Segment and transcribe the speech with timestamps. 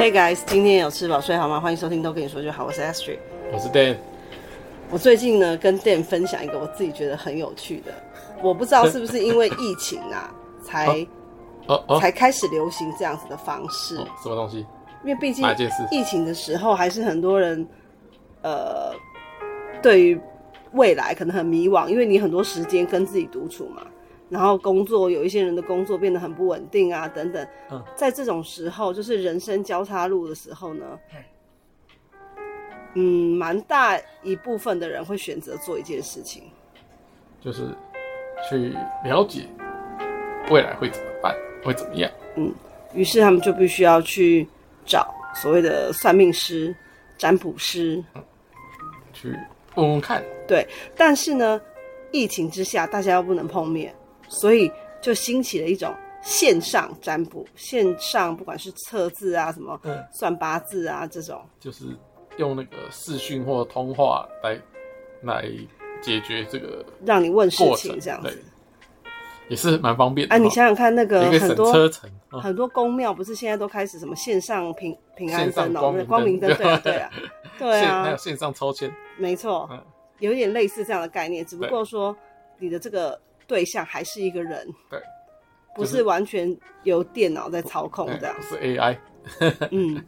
[0.00, 1.60] Hey guys，今天有吃饱睡好吗？
[1.60, 3.18] 欢迎收听都跟你说就好，我是 Astrid，
[3.52, 3.98] 我是 Dan。
[4.90, 7.92] 我最近呢跟 Dan 分享一个我自己觉得很有趣的，
[8.42, 10.34] 我不知道是不是因为疫情啊，
[10.64, 11.04] 才哦
[11.66, 13.98] 哦哦才开始流行这样子的方式。
[13.98, 14.64] 哦什么东西？
[15.04, 15.46] 因为毕竟
[15.90, 17.68] 疫情的时候，还是很多人
[18.40, 18.94] 呃
[19.82, 20.18] 对于
[20.72, 23.82] 未来可能很迷惘，因为你很多时间跟自己独处嘛。
[24.30, 27.46] 然后工作有一些人的工作变得很不稳定啊，等等。
[27.70, 30.98] 嗯，在这种时候，就是人生交叉路的时候呢，
[32.94, 36.44] 嗯，蛮大一部分的人会选择做一件事情，
[37.40, 37.68] 就是
[38.48, 38.72] 去
[39.04, 39.46] 了解
[40.48, 42.08] 未来会怎么办，会怎么样。
[42.36, 42.54] 嗯，
[42.94, 44.48] 于是他们就必须要去
[44.86, 46.72] 找所谓的算命师、
[47.18, 48.22] 占卜师，嗯，
[49.12, 49.36] 去
[49.74, 50.22] 问问看。
[50.46, 50.64] 对，
[50.96, 51.60] 但是呢，
[52.12, 53.92] 疫情之下，大家又不能碰面。
[54.30, 54.70] 所以
[55.02, 59.78] 就兴起了一种线上占卜，线上不管是测字啊，什么
[60.12, 61.42] 算八字啊，这种。
[61.58, 61.84] 就是
[62.36, 64.58] 用那个视讯或通话来
[65.22, 65.50] 来
[66.00, 68.42] 解决这个，让你问事情这样子，
[69.48, 70.34] 也是蛮方便的。
[70.34, 71.74] 哎、啊，你想想看，那个很多
[72.40, 77.10] 很多宫庙不是现在都开始什么线上平平安灯哦，光明灯，对啊，对啊，
[77.58, 79.82] 对啊，还有线上抽签，没错，嗯，
[80.20, 82.16] 有点类似这样的概念，只不过说
[82.58, 83.20] 你的这个。
[83.50, 85.02] 对象还是一个人，对，
[85.74, 88.96] 不是完全由电脑在操控这样，是 AI。
[89.72, 90.00] 嗯，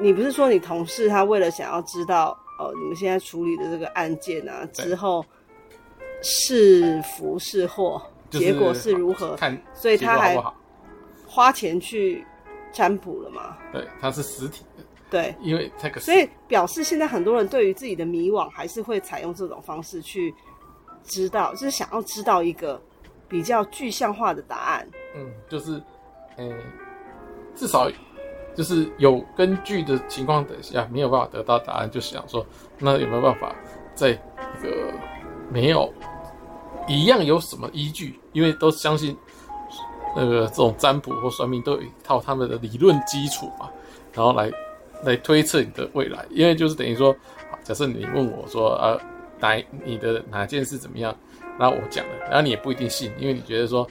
[0.00, 5.24] 你不是说你同事他为了想要知道哦，你们现在处理的这个案件啊之后
[6.22, 9.36] 是福是祸，结果是如何？
[9.36, 10.36] 看，所以他还
[11.24, 12.26] 花钱去
[12.72, 13.56] 占卜了吗？
[13.72, 14.82] 对，他是实体的。
[15.08, 20.34] 对，因为这个，所以表示现在很多人对于自己的迷惘，还是会采用这种方式去。
[21.04, 22.80] 知道，就是想要知道一个
[23.28, 24.88] 比较具象化的答案。
[25.14, 25.80] 嗯，就是，
[26.38, 26.52] 嗯、
[27.54, 27.90] 至少
[28.54, 32.44] 就是有根据的情况底下，没有办法得到答案，就想说，
[32.78, 33.54] 那有没有办法
[33.94, 34.92] 在一个
[35.50, 35.92] 没有
[36.88, 38.18] 一样有什么依据？
[38.32, 39.16] 因为都相信
[40.16, 43.70] 那个这种占卜或算命都有一套他们的理论基础嘛，
[44.12, 44.50] 然后来
[45.02, 46.24] 来推测你的未来。
[46.30, 47.14] 因为就是等于说，
[47.62, 48.98] 假设你问我说，啊。
[49.40, 51.14] 哪你的哪件事怎么样？
[51.58, 53.86] 然后我讲了，然后你也不一定信，因为你觉得说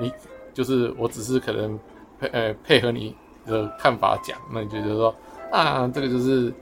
[0.00, 0.12] 你
[0.52, 1.78] 就是我只是可能
[2.18, 3.14] 配呃配合你
[3.46, 5.14] 的看法讲，那你觉得说
[5.52, 6.52] 啊这个就是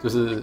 [0.00, 0.42] 就是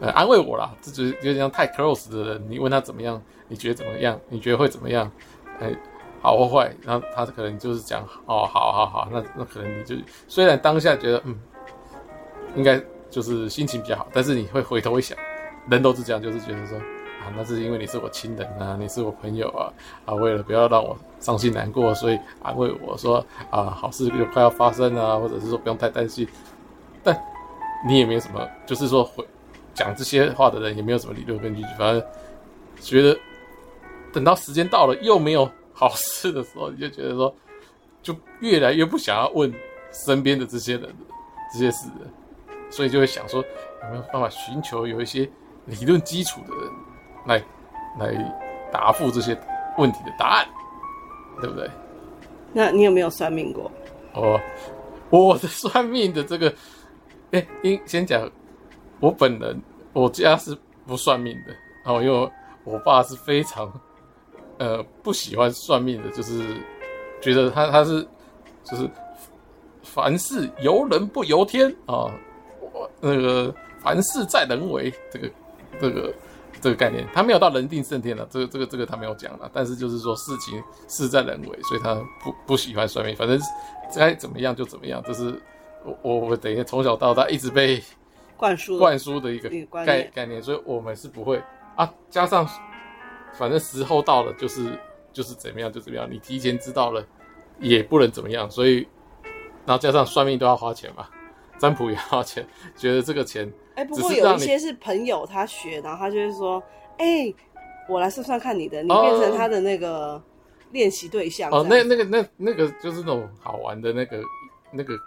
[0.00, 4.20] 呃安慰我啦，这就是有点像太 close 的人，你问他怎么样，你觉得怎么样？
[4.28, 5.10] 你觉得会怎么样？
[5.60, 5.74] 哎，
[6.20, 6.70] 好或坏？
[6.82, 9.96] 然后他可能就是讲哦好好好，那那可能你就
[10.26, 11.38] 虽然当下觉得嗯
[12.56, 15.16] 应该就是心情比较好，但是你会回头一想。
[15.70, 19.72] 人都是这样，就是觉得说啊，那是因为你是我亲人啊，你是我朋友啊，
[20.06, 26.26] 啊，为了不要让我伤心难过，所以安慰我说啊，好事就快要发生啊，或者是说不用太担心。
[27.02, 27.20] 但
[27.86, 29.26] 你也没有什么，就是说会
[29.74, 32.02] 讲这些话的人也没有什么理论根据，反正
[32.80, 33.18] 觉得
[34.12, 37.34] 等到时间到了又没有好事的时候，你就觉得说，
[38.02, 39.52] 就越来越不想要问
[39.92, 40.88] 身边的这些人
[41.52, 42.06] 这些事了，
[42.70, 43.44] 所以就会想说
[43.82, 45.28] 有没有办法寻求有一些。
[45.68, 46.72] 理论基础的人
[47.26, 47.44] 来
[47.98, 48.34] 来
[48.72, 49.38] 答复这些
[49.76, 50.48] 问题的答案，
[51.40, 51.70] 对不对？
[52.52, 53.70] 那你有没有算命过？
[54.14, 54.40] 哦，
[55.10, 56.52] 我的算命的这个，
[57.32, 58.28] 哎，应先讲，
[59.00, 59.60] 我本人
[59.92, 62.30] 我家是不算命的哦，因为
[62.64, 63.70] 我爸是非常
[64.58, 66.56] 呃不喜欢算命的，就是
[67.20, 68.06] 觉得他他是
[68.64, 68.88] 就是
[69.82, 72.08] 凡事由人不由天啊，
[72.60, 75.30] 我、哦、那个凡事在人为这个。
[75.80, 76.14] 这个
[76.60, 79.50] 这个概念，他没有到人定胜天了，这个这个这个他没有讲了。
[79.52, 83.14] 但是就是说事情事在人为，所以他不不喜欢算命。
[83.14, 83.38] 反正
[83.96, 85.40] 该怎么样就怎么样，这是
[85.84, 87.82] 我我我等于从小到大一直被
[88.36, 89.48] 灌输灌输的一个
[89.84, 91.42] 概概念，所以我们是不会
[91.76, 91.88] 啊。
[92.10, 92.48] 加上
[93.34, 94.78] 反正时候到了，就是
[95.12, 97.04] 就是怎么样就怎么样，你提前知道了
[97.60, 98.50] 也不能怎么样。
[98.50, 98.86] 所以
[99.64, 101.06] 然后加上算命都要花钱嘛。
[101.60, 102.46] 占卜也花钱，
[102.76, 106.60] 觉得这个钱，哎、欸，不过有一些是朋友他学，然后他就会说，
[106.96, 107.36] 哎、欸，
[107.88, 110.20] 我来算算看你的，你变成他的那个
[110.72, 111.48] 练习对象。
[111.52, 114.20] 哦，那那个那那个就是那种好玩的那个
[114.72, 114.98] 那个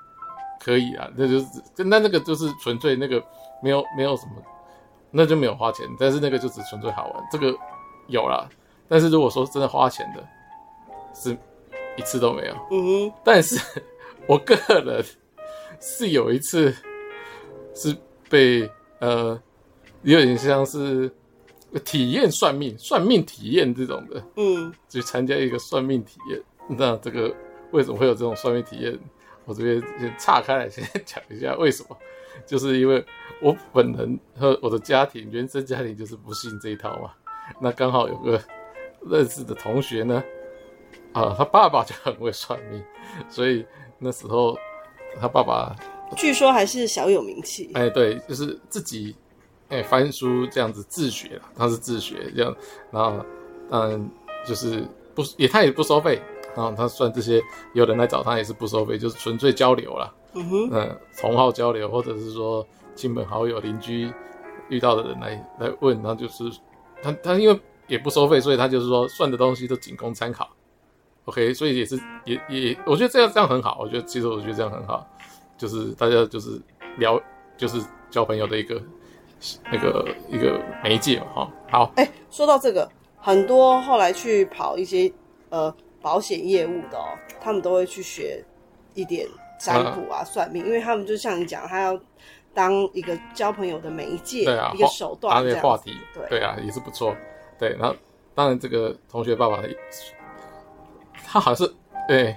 [0.58, 1.46] 可以啊，那就是
[1.76, 3.22] 那那个就是纯粹那个
[3.62, 4.42] 没有没有什么，
[5.12, 7.54] 那就没有花钱，但是那个就只纯粹好玩，这个
[8.08, 8.48] 有啦。
[8.88, 10.26] 但是如果说真的花钱的，
[11.14, 11.38] 是
[11.98, 12.54] 一次都没有。
[12.72, 13.60] 嗯哼，但是
[14.28, 15.04] 我个人。
[15.84, 16.72] 是有一次，
[17.74, 17.98] 是
[18.32, 19.40] 被呃，
[20.04, 21.12] 有点像是
[21.84, 26.42] 体验算命、算命体验这种的，嗯，去参加一个算命体验。
[26.70, 27.36] 那这个
[27.72, 28.98] 为什么会有这种算命体验？
[29.44, 31.98] 我这边先岔开来，先讲一下为什么，
[32.46, 33.04] 就是因为
[33.42, 37.12] 我本人和我的家庭原生家庭就是不信这一套嘛。
[37.60, 38.40] 那刚好有个
[39.06, 40.24] 认识的同学呢，
[41.12, 42.82] 啊，他爸爸就很会算命，
[43.28, 43.66] 所以
[43.98, 44.58] 那时候
[45.20, 45.76] 他爸爸
[46.16, 47.72] 据说还是小有名气。
[47.74, 49.16] 哎，对，就是自己
[49.70, 52.56] 哎翻书这样子自学，他是自学这样，
[52.92, 53.26] 然后
[53.70, 54.10] 嗯，
[54.46, 56.22] 就是不也他也不收费。
[56.54, 57.42] 然后他算这些，
[57.74, 60.14] 有人来找他也是不收费，就是纯粹交流啦。
[60.34, 64.12] 嗯哼，嗯，同好交流，或者是说亲朋好友、邻居
[64.68, 66.44] 遇到的人来来问，然后就是
[67.02, 70.50] 他他因为也不收费，所以他就是说算的东西都仅供参考。
[71.24, 73.78] OK，所以也是也也，我觉得这样这样很好。
[73.80, 75.08] 我觉得其实我觉得这样很好，
[75.62, 76.60] 就是大家就是
[76.98, 77.22] 聊，
[77.56, 77.80] 就是
[78.10, 78.82] 交朋友的一个
[79.72, 81.26] 那个一个媒介嘛。
[81.36, 81.92] 哈，好。
[81.96, 85.12] 哎，说到这个，很多后来去跑一些
[85.50, 85.72] 呃。
[86.04, 88.44] 保险业务的哦，他们都会去学
[88.96, 89.28] 一点
[89.60, 91.96] 占卜啊、算命，因为他们就像你讲，他要
[92.56, 97.16] 当一个交朋友的媒介，对啊，一个手段，这个话题，对对啊，也是不错。
[97.60, 97.96] 对，然后
[98.34, 99.62] 当然这个同学爸爸，
[101.24, 101.72] 他好像是
[102.08, 102.36] 对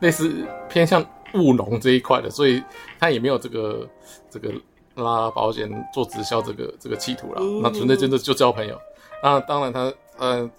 [0.00, 1.04] 类似偏向
[1.34, 2.62] 务农这一块的，所以
[2.98, 3.88] 他也没有这个
[4.30, 4.52] 这个
[4.94, 7.40] 拉保险做直销这个这个企图了。
[7.40, 8.78] 嗯、那纯粹真的就交朋友。
[9.22, 10.50] 那当然他呃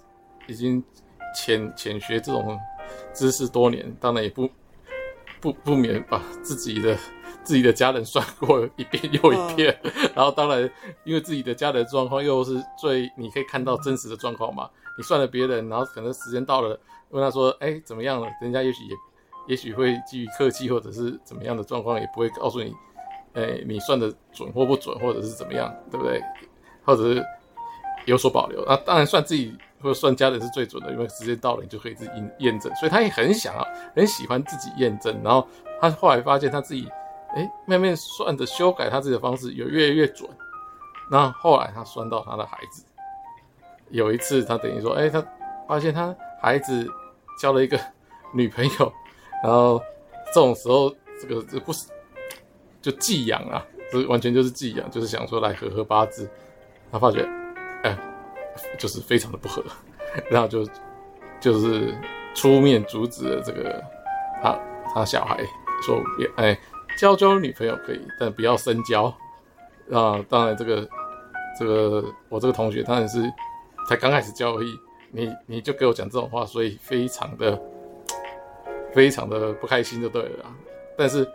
[0.46, 0.82] 已经。
[1.32, 2.58] 浅浅学这种
[3.14, 4.50] 知识多年，当然也不
[5.40, 6.98] 不不免把自己的
[7.44, 10.68] 自己的家人算过一遍 又一遍，嗯、然后当然
[11.04, 14.68] 因为自己的家人状况又是最你可以看到真实的状况嘛，
[14.98, 16.76] 你算了别人，然后可能时间到了
[17.10, 18.26] 问他说，哎，怎么样了？
[18.42, 18.96] 人家也许也
[19.50, 22.72] 也许会基于客气或者是怎么样的状况，也不会告诉你，
[23.34, 26.22] 哎，你算的准或不准，或者是怎么样，对不对？
[26.84, 27.24] 或者是
[28.06, 29.54] 有所保留，那当然算自己。
[29.82, 32.70] 或者算家人是最准的，因为时间到了，你就可以自己验验证。
[32.74, 33.66] 所以他也很想要，
[33.96, 35.18] 很喜欢自己验证。
[35.24, 35.48] 然后
[35.80, 36.86] 他后来发现他自己，
[37.34, 40.28] 哎，慢慢算的修改他自己的方式，有越来越准。
[41.10, 42.84] 然后后来他算到他的孩子，
[43.88, 45.24] 有一次他等于说，哎，他
[45.66, 46.86] 发现他孩子
[47.40, 47.80] 交了一个
[48.34, 48.92] 女朋友，
[49.42, 49.82] 然后
[50.34, 51.88] 这种时候，这个这不是
[52.82, 56.28] 就寄养啊，这完全就是寄养，就是想说来合合八字。
[56.92, 57.28] 他发觉，
[57.82, 57.98] 哎。
[58.78, 59.64] 就是非常的不合，
[60.28, 60.68] 然后就
[61.40, 61.94] 就是
[62.34, 63.82] 出面阻止了这个
[64.42, 64.58] 他
[64.92, 65.42] 他小孩
[65.82, 66.58] 说别哎
[66.98, 69.04] 交交女朋友可以，但不要深交
[69.90, 70.22] 啊。
[70.28, 70.86] 当然这个
[71.58, 73.22] 这个我这个同学当然是
[73.88, 74.78] 才刚开始交而已，
[75.10, 77.58] 你你就给我讲这种话，所以非常的
[78.92, 80.46] 非常的不开心就对了。
[80.96, 81.28] 但是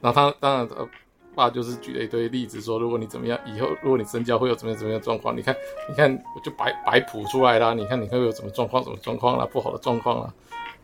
[0.00, 0.88] 然后他当然他。
[1.34, 5.34] 爸就是举了一堆例子，说如果你怎么样，以后如果你深交会有怎么样怎么样状况？
[5.34, 5.56] 你看，
[5.88, 7.72] 你看，我就摆摆谱出来啦。
[7.72, 10.34] 你看，你会有什么状况，什么状况啦，不好的状况啦。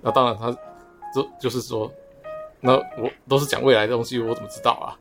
[0.01, 0.51] 那当然，他
[1.15, 1.93] 就就是说，
[2.61, 4.97] 那我都是讲未来的东西，我怎么知道啊？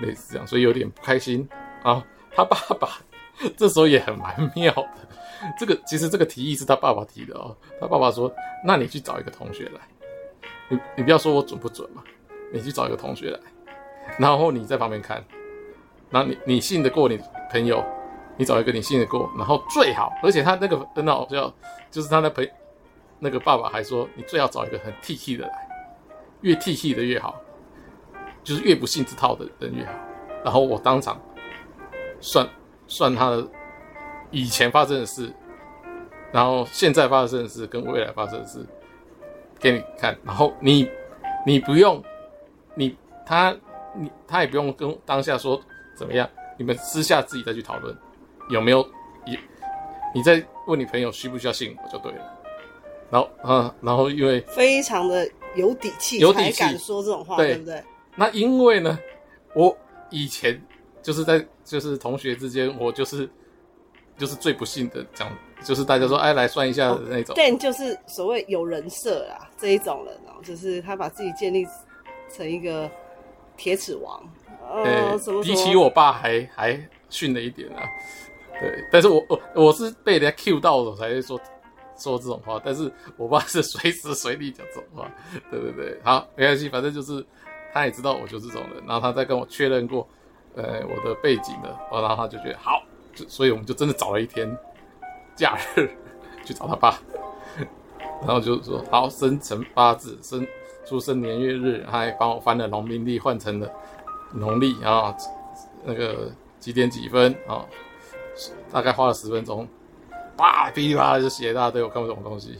[0.00, 1.46] 类似这样，所以有点不开心
[1.82, 2.02] 啊。
[2.30, 2.88] 他爸爸
[3.58, 4.88] 这时候也很蛮妙的。
[5.60, 7.54] 这个其实这个提议是他爸爸提的哦。
[7.78, 8.32] 他爸爸说
[8.64, 9.80] ：“那你去找一个同学来，
[10.68, 12.02] 你你不要说我准不准嘛，
[12.52, 13.38] 你去找一个同学来。”
[14.18, 15.22] 然后你在旁边看，
[16.10, 17.20] 然后你你信得过你
[17.50, 17.84] 朋友，
[18.38, 21.52] 你找一个你信得过，然后最好，而且他那个很好笑，
[21.90, 22.48] 就是他的朋
[23.18, 25.68] 那个爸爸还说，你最好找一个很 T T 的来，
[26.40, 27.38] 越 T T 的越好，
[28.42, 29.92] 就是越不信这套的人越好。
[30.42, 31.20] 然后我当场
[32.20, 32.48] 算
[32.86, 33.46] 算他的
[34.30, 35.30] 以前发生的事，
[36.32, 38.64] 然后现在发生的事跟未来发生的事
[39.58, 40.90] 给你看，然后你
[41.46, 42.02] 你不用
[42.74, 43.56] 你他。
[43.94, 45.60] 你他也不用跟当下说
[45.96, 47.96] 怎么样，你们私下自己再去讨论，
[48.50, 48.86] 有没有？
[49.26, 49.36] 也
[50.14, 52.38] 你再问你朋友需不需要信我就对了。
[53.10, 57.82] 然后啊，然后因为非常的有底气，有底气才敢说这种话，对，对不对？
[58.14, 58.96] 那因为呢，
[59.54, 59.76] 我
[60.10, 60.62] 以前
[61.02, 63.28] 就是在就是同学之间，我就是
[64.18, 65.28] 就是最不信的讲，
[65.62, 67.34] 就是大家说哎来算一下的那种。
[67.36, 71.66] 但，就是所谓有人设啦这一种人哦，就是他把自己建立
[72.30, 72.90] 成一个。
[73.60, 74.22] 铁齿王，
[74.70, 77.82] 呃，欸、什么比起我爸还还逊了一点啊。
[78.52, 81.36] 对，但是我我我是被人家 Q 到了才会说
[81.96, 85.10] 说这种话，但是我爸是随时随地讲这种话。
[85.50, 87.26] 对对对，好，没关系，反正就是
[87.72, 90.08] 他也知道我就是这种人，然后他再跟我确认过，
[90.54, 92.80] 呃，我的背景的，然后他就觉得好，
[93.12, 94.48] 就所以我们就真的找了一天
[95.38, 95.88] 假日
[96.44, 96.98] 去找他爸，
[98.20, 100.46] 然后就是说好，生辰八字生。
[100.86, 103.70] 出生年月日，他还帮我翻了农民历换成了
[104.32, 105.14] 农历啊，
[105.84, 107.62] 那个几点几分啊，
[108.72, 109.68] 大概花了十分钟，
[110.34, 112.56] 叭噼里啪啦就写一大堆我看不懂的东西，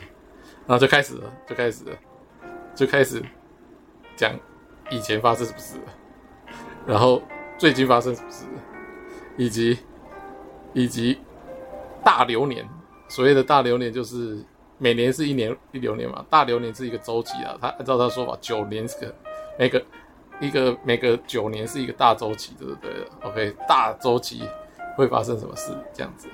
[0.67, 1.97] 然后就开始了，就开始了，
[2.75, 3.23] 就开始
[4.15, 4.31] 讲
[4.91, 5.79] 以前发生什么事，
[6.87, 7.23] 然后
[7.57, 8.45] 最近发生什么事，
[9.39, 9.79] 以及
[10.75, 11.19] 以及
[12.05, 12.69] 大流年。
[13.11, 14.39] 所谓的大流年就是
[14.77, 17.57] 每年是一年一流年嘛，大流年是一个周期啊。
[17.59, 19.15] 他按照他说法，九年是个
[19.59, 19.83] 每个
[20.41, 24.43] 一个每个九年是一个大周期，对不对？OK，大周期
[24.95, 26.29] 会发生什么事这样子。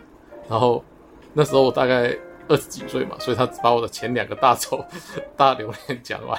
[0.48, 0.84] 然后
[1.32, 2.12] 那时候我大概
[2.48, 4.84] 二十几岁嘛，所以他只把我的前两个大周
[5.38, 6.36] 大流年讲完，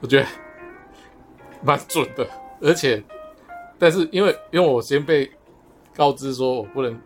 [0.00, 0.26] 我觉得
[1.62, 2.26] 蛮准的。
[2.60, 3.00] 而且，
[3.78, 5.30] 但是因为因为我先被
[5.94, 7.00] 告知说我不能。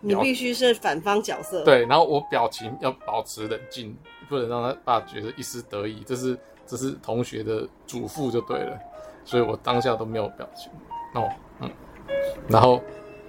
[0.00, 3.96] 你必须是反方角色，对，然后我表情要保持冷静，
[4.28, 6.02] 不能让他爸觉得一丝得意。
[6.06, 8.78] 这是这是同学的嘱咐就对了，
[9.24, 10.70] 所以我当下都没有表情。
[11.14, 11.28] 哦，
[11.60, 11.70] 嗯，
[12.48, 12.80] 然后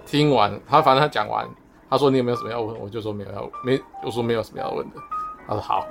[0.05, 1.47] 听完他，反正他讲完，
[1.89, 2.79] 他说你有没有什么要问？
[2.79, 4.95] 我就说没有要，没，我说没有什么要问的。
[5.47, 5.87] 他说好，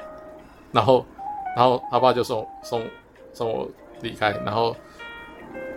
[0.72, 1.04] 然后
[1.56, 2.82] 然后他爸就送送
[3.32, 3.68] 送我
[4.00, 4.76] 离开，然后。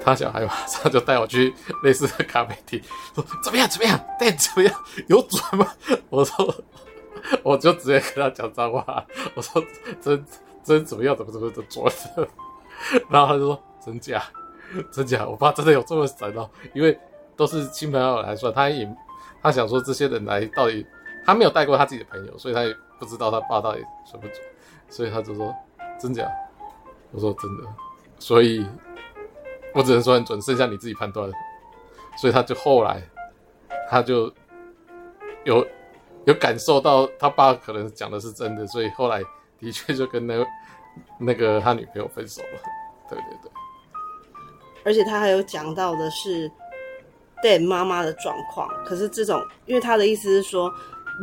[0.01, 2.81] 他小孩马上就带我去类似的咖啡厅，
[3.13, 4.73] 说怎么样怎么样，店怎么样，
[5.07, 5.67] 有准吗？
[6.09, 6.55] 我说，
[7.43, 9.61] 我就直接跟他讲脏话， 我说
[10.01, 10.25] 真
[10.63, 11.83] 真怎么样，怎么怎么的准
[12.15, 12.27] 的。
[13.09, 14.23] 然后他就说真假
[14.89, 16.97] 真假，我爸真的有这么神哦，因为
[17.35, 18.89] 都是亲朋友来算，他也
[19.43, 20.85] 他想说这些人来到底
[21.25, 24.37] 他没有带过他自己的朋友，所以他也不知道他爸到底准不准，
[24.89, 25.53] 所以他就说
[25.99, 26.25] 真假，
[27.11, 27.63] 我说真的，
[28.17, 28.65] 所以。
[29.73, 31.29] 我只能说很准，剩下你自己判断。
[32.17, 33.01] 所以他就后来，
[33.89, 34.31] 他就
[35.45, 35.65] 有
[36.25, 39.23] 有感受到他爸可能讲的是真的，所以后来
[39.59, 40.47] 的确就跟那个
[41.17, 42.59] 那个他女朋友分手了。
[43.09, 43.51] 对对对。
[44.83, 46.51] 而且他还有讲到的是
[47.43, 48.67] Dan 妈妈的状况。
[48.85, 50.69] 可是这种，因为他的意思是说，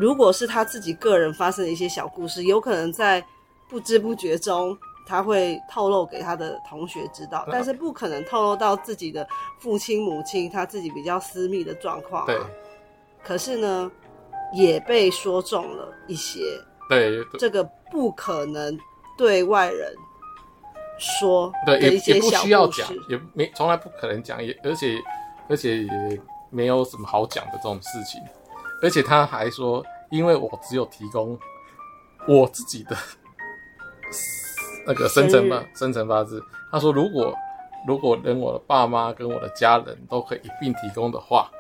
[0.01, 3.23] 如果是他自己个人发生的一些小故事，有可能在
[3.69, 4.77] 不知不觉中。
[5.07, 9.27] 他会透露给他的同学知道，但是不可能透露到自己的
[9.61, 12.27] 父亲母亲，他自己比较私密的状况啊。
[12.27, 12.37] 对。
[13.23, 13.91] 可是呢，
[14.53, 16.41] 也被说中了一些。
[16.89, 17.25] 对。
[17.39, 18.77] 这个不可能
[19.17, 19.95] 对外人
[20.99, 22.29] 说的一些小故事。
[22.29, 24.99] 对，也也不需要讲，也没从来不可能讲，也而且
[25.49, 26.21] 而且也
[26.51, 28.21] 没有什么好讲的这种事情。
[28.83, 31.39] 而且他还说，因为我只有提供
[32.27, 32.97] 我自己的。
[34.87, 37.35] 那个生辰八生辰八字，他说如果
[37.87, 41.51] 如果连我的爸妈跟我的家人都可以一并提供的话，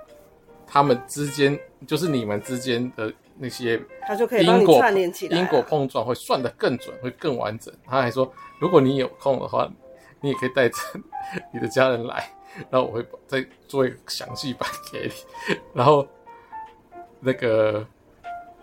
[0.66, 7.72] 他们之间就是你们之间的那些，他就可以帮你串联起来，因果碰撞会算得更准，会更完整。
[7.84, 9.70] 他还说，如果你有空的话，
[10.20, 10.76] 你也可以带着
[11.52, 12.28] 你的家人来，
[12.70, 15.54] 然后我会再做一个详细版给你。
[15.74, 16.06] 然后
[17.20, 17.86] 那个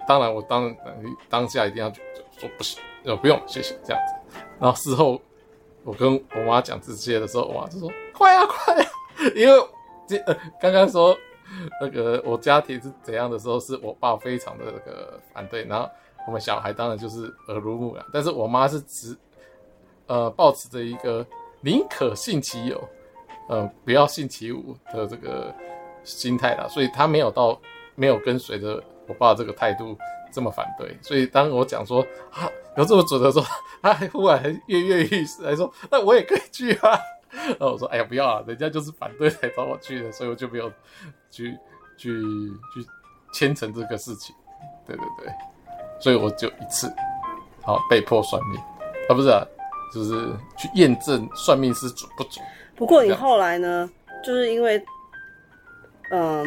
[0.08, 0.76] 当然我当
[1.30, 1.92] 当下一定要
[2.38, 4.40] 说不行，呃不用谢谢这样子。
[4.60, 5.22] 然后事后，
[5.84, 8.86] 我跟我妈讲这些的时候，我妈就说：“快呀，快呀！”
[9.36, 9.68] 因为
[10.08, 11.18] 这呃，刚刚说
[11.82, 15.90] 那个我家庭是怎样的时候，是我爸非常的那个反对，然后
[16.28, 18.06] 我们小孩当然就是耳濡目染。
[18.12, 19.16] 但是我妈是持
[20.08, 21.26] 呃抱持着一个
[21.62, 22.82] 宁可信其有，
[23.50, 25.54] 呃不要信其无的这个
[26.04, 27.60] 心态啦，所以她没有到
[27.96, 29.98] 没有跟随着我爸这个态度。
[30.36, 33.46] 这么反对，所以当我讲说啊有这么准的时候，
[33.84, 37.00] 他还忽然还跃跃欲试，还说那我也可以去啊。
[37.30, 40.72] 然后我说哎呀不要啊，人家就是反对才找我去的，所以我就没有
[41.30, 41.56] 去
[41.98, 42.20] 去
[42.74, 42.84] 去
[43.32, 44.36] 牵成这个事情。
[44.88, 45.32] 对对对，
[46.00, 46.92] 所以我就一次
[47.62, 48.60] 好被迫算命
[49.08, 49.46] 啊，不是啊，
[49.94, 52.44] 就是去验证算命师准不准。
[52.76, 53.88] 不过你后来呢，
[54.26, 54.84] 就是因为
[56.10, 56.44] 嗯。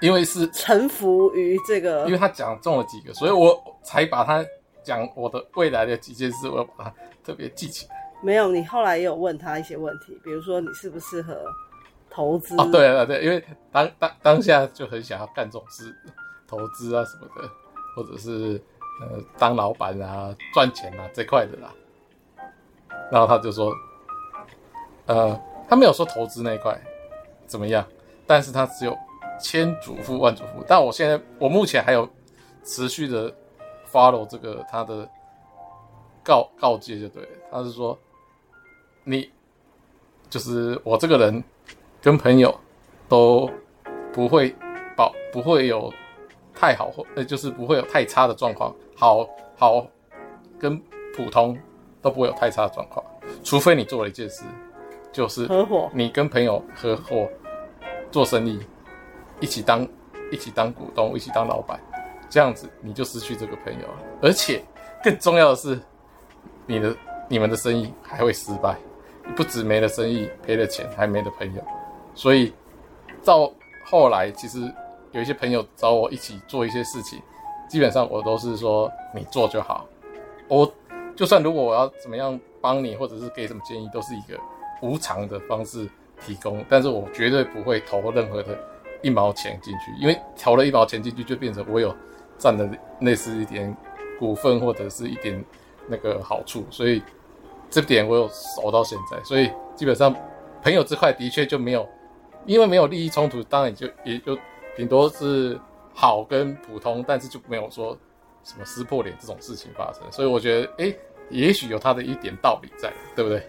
[0.00, 4.44] 因为是臣服于这个，因为他讲中了几个，所以我才把他
[4.82, 7.94] 讲我的未来的几件事，我要把它特别记起来。
[8.22, 11.44] 没有，你后来也有问他一些问题，比如说你适不适合
[12.08, 12.56] 投资？
[12.56, 15.94] 哦，对了对，因为当当当下就很想要干这种事，
[16.48, 17.48] 投资啊什么的，
[17.94, 18.58] 或者是
[19.02, 21.70] 呃当老板啊赚钱啊这块的啦。
[23.10, 23.70] 然后他就说，
[25.06, 25.38] 呃，
[25.68, 26.80] 他没有说投资那一块
[27.46, 27.86] 怎么样，
[28.26, 28.96] 但是他只有。
[29.40, 32.08] 千嘱咐万嘱咐，但我现在我目前还有
[32.62, 33.32] 持续的
[33.90, 35.08] follow 这个他的
[36.22, 37.98] 告告诫就对，他是说
[39.04, 39.30] 你
[40.28, 41.42] 就是我这个人
[42.00, 42.54] 跟朋友
[43.08, 43.50] 都
[44.12, 44.54] 不会
[44.96, 45.92] 保不会有
[46.54, 49.86] 太好或呃就是不会有太差的状况，好好
[50.58, 50.80] 跟
[51.16, 51.58] 普通
[52.02, 53.04] 都不会有太差的状况，
[53.42, 54.44] 除非你做了一件事，
[55.10, 57.28] 就是合伙，你跟朋友合伙
[58.10, 58.60] 做生意。
[59.40, 59.86] 一起当
[60.30, 61.80] 一起当股东，一起当老板，
[62.28, 63.94] 这样子你就失去这个朋友了。
[64.22, 64.62] 而且
[65.02, 65.80] 更重要的是，
[66.66, 66.94] 你的
[67.28, 68.76] 你们的生意还会失败。
[69.36, 71.62] 不止没了生意，赔了钱，还没了朋友。
[72.14, 72.52] 所以
[73.24, 73.52] 到
[73.84, 74.58] 后来，其实
[75.12, 77.22] 有一些朋友找我一起做一些事情，
[77.68, 79.86] 基本上我都是说你做就好。
[80.48, 80.70] 我
[81.14, 84.36] 就算如果我要怎么样帮你，或者是给什么建议，都是一个
[84.82, 85.88] 无偿的方式
[86.20, 88.58] 提供，但是我绝对不会投任何的
[89.02, 91.94] 一毛钱进去，因为投了一毛钱进去，就变成我有
[92.38, 92.68] 占了
[93.00, 93.76] 类似一点
[94.18, 95.44] 股份或者是一点
[95.88, 97.02] 那个好处，所以
[97.68, 99.22] 这点我有守到现在。
[99.24, 100.14] 所以基本上
[100.62, 101.88] 朋友这块的确就没有，
[102.46, 104.38] 因为没有利益冲突，当然也就也就
[104.76, 105.58] 顶多是
[105.94, 107.96] 好跟普通，但是就没有说
[108.44, 110.02] 什么撕破脸这种事情发生。
[110.10, 110.98] 所以我觉得，哎、欸。
[111.30, 113.40] 也许有他的一点道理在，对不对？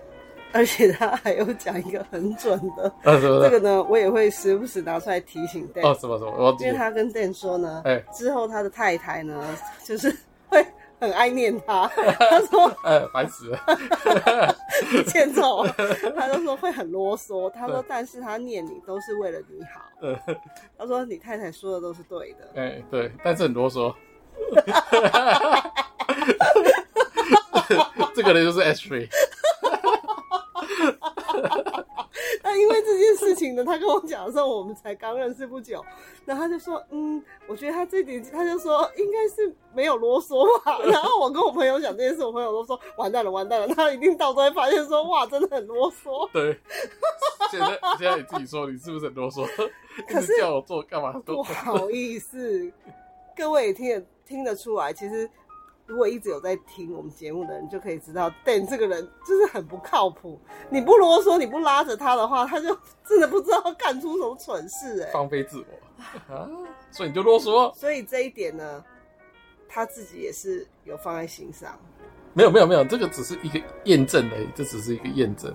[0.54, 5.88] 而且他还有讲一个很准的，这个呢，我也会时不时拿出来提醒 Dan。
[5.88, 6.32] 哦，什么什么？
[6.38, 9.42] 我因为他跟 Dan 说呢，哎，之后他的太太呢，
[9.84, 10.16] 就是
[10.48, 10.66] 会
[11.00, 11.88] 很爱念他。
[11.88, 13.60] 他说， 哎，烦死了，
[15.08, 15.66] 欠揍。
[16.16, 17.50] 他就说会很啰嗦。
[17.50, 19.82] 他说，但是他念你都是为了你好。
[20.78, 22.50] 他说你太太说的都是对的。
[22.56, 23.94] 哎，对，但是很啰嗦。
[28.14, 29.08] 这个人就是 Ashley。
[32.44, 35.84] 那因为这件事情呢，他跟我讲的时候，我们才刚认识不久。
[36.26, 40.80] 然后他就说：“嗯，我觉得他这点，他就说应该是没有啰嗦吧。
[40.86, 46.60] ”然后我跟我朋友讲这件事，我朋友都说：“完蛋了，完蛋了。”他一定到时候会发现说：“哇，真的很啰嗦。”对。
[47.50, 49.46] 现在现在你自己说，你是不是很啰嗦？
[50.08, 51.12] 可是叫我做干嘛？
[51.26, 52.72] 不好意思，
[53.36, 55.30] 各位也听得听得出来，其实。
[55.92, 60.40] 如果一直有在听我们节目的人，就可以知道，Dan 这个人就是很不靠谱。
[60.70, 62.74] 你不啰嗦，你不拉着他的话，他就
[63.06, 65.66] 真的不知道干出什么蠢事哎、欸，放飞自我
[66.34, 66.50] 啊！
[66.92, 67.76] 所以你就啰嗦。
[67.76, 68.82] 所以这一点呢，
[69.68, 71.78] 他自己也是有放在心上。
[72.34, 75.54] 没有没有没有，这个只是一个验证而已，这只是一个验证。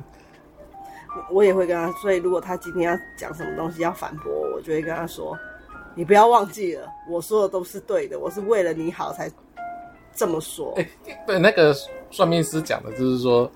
[1.30, 5.34] 我也会跟他，所以如果他今天要讲什么东西要反驳我，我就会跟他说
[5.96, 9.32] ：“你不要忘记了，我说的都是对的，我是为了你好才。”
[10.16, 11.74] 这么说，哎、欸，对，那个
[12.10, 13.50] 算命师讲的就是说，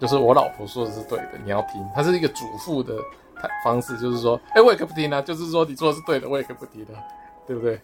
[0.00, 1.80] 就是我老婆说的是对的，你要听。
[1.94, 2.96] 他是一个嘱咐的
[3.64, 6.92] 方式，就是说，哎、欸，我也可不听啊，就是说你做的是对的，我也可不听的，
[7.46, 7.80] 对不对？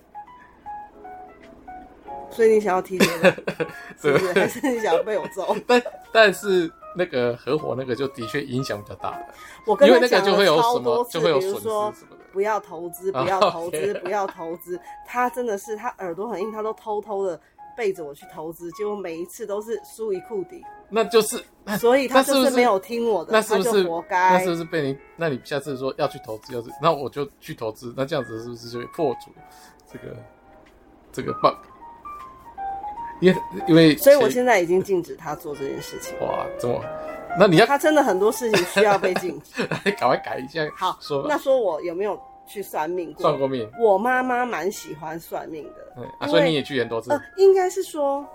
[2.30, 3.06] 所以你想要听的，
[4.00, 4.32] 是不是？
[4.34, 5.56] 还是你想要被我揍？
[5.66, 9.26] 但但是那个合伙那个就的确影响比较大的，
[9.64, 12.16] 我跟因为那个就会有什么，就会有损失什么的。
[12.30, 14.78] 不要投资，不要投资，不要投资。
[15.06, 17.40] 他真的是，他耳朵很硬，他都偷偷的。
[17.78, 21.40] 背着我去投资，结果每一次都是输一裤底，那就是，
[21.78, 24.32] 所以他就是没有听我的，那是不是，就活该？
[24.32, 24.98] 那是不是被你？
[25.14, 29.30] 那你下次说要去投资，要是那我就去投资，那这样子是不是就会破除
[29.92, 30.16] 这个
[31.12, 31.54] 这个 bug？
[33.20, 36.18] 因为因为，所以我现在已经禁止他做这件事情。
[36.18, 36.82] 哇，怎么？
[37.38, 39.64] 那你要他真的很多事情需要被禁止，
[39.98, 40.68] 赶快改一下。
[40.74, 42.20] 好，说吧，那说我有没有？
[42.48, 43.70] 去算命过，算过命。
[43.78, 47.12] 我妈妈蛮喜欢算命的，嗯啊，所以你也去很多次。
[47.12, 48.26] 呃，应该是说，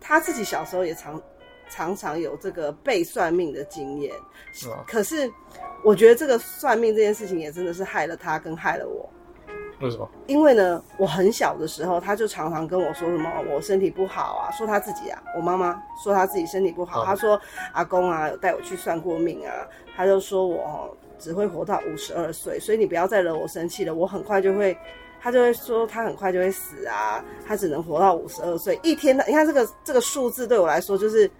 [0.00, 1.22] 他自己小时候也常
[1.70, 4.12] 常常有这个被算命的经验。
[4.52, 4.84] 是啊。
[4.86, 5.30] 可是，
[5.84, 9.08] 我觉得这个算命这件事情也真的是害了他，跟害了我。
[9.80, 10.08] 为什么？
[10.26, 17.40] 因为呢，我很小的时候，他就常常跟我说什么我身体不好啊，说他自己啊，我妈妈说他自己身体不好，她、嗯、说
[17.72, 20.96] 阿公啊有带我去算过命啊，他就说我。
[21.22, 23.94] 只会活到五十二岁，所以你不要再惹我生气了。
[23.94, 24.76] 我很快就会，
[25.20, 28.78] 他就会说他很快就会死啊，他只能活到五十二岁。
[28.82, 31.30] 一天的，你看这个这个数字对我来说就是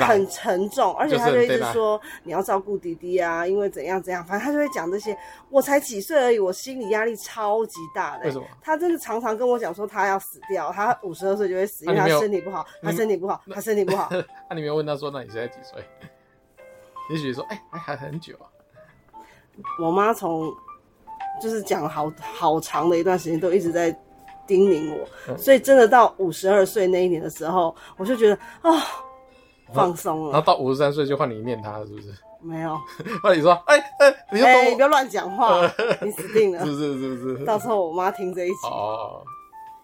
[0.00, 5.16] 很沉重，而且他就一直说你要照顾弟弟啊，因为怎样怎样，反正他就会讲这些。
[5.48, 8.24] 我才几岁而已，我心理压力超级大的。
[8.24, 8.44] 为什么？
[8.60, 14.08] 他真的常常跟我讲说他要死掉，他五十二岁就会死，因为他身体不好，他身体不好，他身体不好。
[14.50, 15.80] 那 你没有问他说，那你现在几岁？
[17.08, 18.50] 也许说，哎，还还很久啊。
[19.82, 20.52] 我妈从
[21.42, 23.90] 就是讲好好长的一段时间，都一直在
[24.46, 28.80] 叮咛我，嗯、所以真的到五十二岁那一年的时候，我就觉得啊、哦，
[29.72, 30.32] 放松了。
[30.32, 32.08] 然后到五十三岁就换你念他了，是不是？
[32.40, 32.78] 没有。
[33.24, 35.60] 那你说，哎、欸、哎，你哎，你不要乱讲话，
[36.00, 36.64] 你死定了。
[36.64, 37.44] 是不是是不是？
[37.44, 38.66] 到时候我妈听这一集。
[38.70, 39.24] 哦。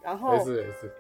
[0.02, 0.32] 然后。
[0.32, 0.94] 没事没事。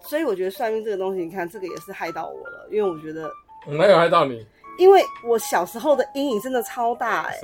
[0.00, 3.30] 所以我觉得算命这个东西，你看这个也是害到我了，因为我觉得
[3.66, 4.46] 没有害到你。
[4.78, 7.38] 因为我小时候的阴影真的超大哎、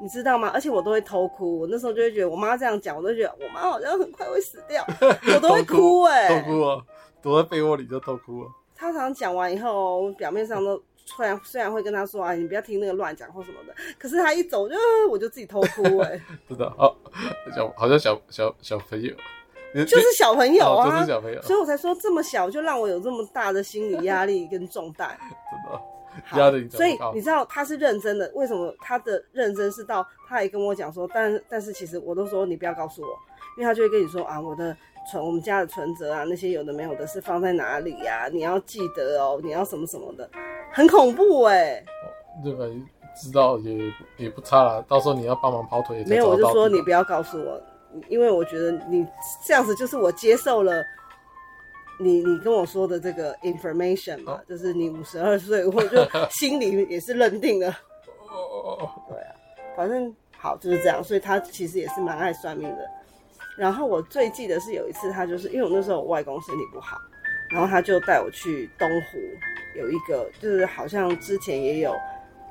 [0.00, 0.50] 你知道吗？
[0.52, 4.84] 而且我都会偷哭，我那时候就会觉得我妈这样讲，我都觉得我妈好像很快会死掉，
[5.34, 6.82] 我都会哭哎、欸，偷哭啊，
[7.22, 8.50] 躲在被窝里就偷哭了。
[8.76, 14.76] 她常常讲完以后，我表面上都虽然虽然会跟她说啊，你不要听那个乱讲或什么的，可是她一走就
[15.10, 16.94] 我就自己偷哭哎、欸，真的哦，
[17.54, 19.14] 小好像小小小朋友，
[19.86, 25.08] 就是小朋友啊，哦、就是小朋友，所以我才说这么小就让我有这么大的心理压力跟重担，
[25.50, 25.80] 真的。
[26.34, 33.08] 压的你所以你知道他是认真的，为什么他的认真是到他也跟我讲说，但但是其实我都说你不要告诉我，
[33.56, 34.76] 因为他就会跟你说啊，我的
[35.10, 38.28] 存我们家的存折啊，那些有的没有的是放在哪里呀、啊？
[38.28, 40.28] 你要记得哦，你要什么什么的，
[40.72, 41.84] 很恐怖哎、欸。
[42.44, 42.64] 对吧？
[43.16, 46.04] 知道也也不差了，到时候你要帮忙跑腿。
[46.06, 47.58] 没有，我就说你不要告诉我，
[48.08, 49.06] 因为我觉得你
[49.44, 50.84] 这样子就是我接受了。
[51.98, 57.68] 你你跟我说的这个 information 嘛，哦、就是你五十二岁，我就心里也是认定了。
[58.28, 59.34] 哦哦哦，对啊，
[59.74, 62.86] 反正好就是这样，所以他其实也是蛮爱算命的。
[63.56, 66.98] 然后我最记得是有一次，他就是因为我那时候我外公身体不好，
[67.50, 69.18] 然后他就带我去东湖，
[69.74, 71.94] 有一个就是好像之前也有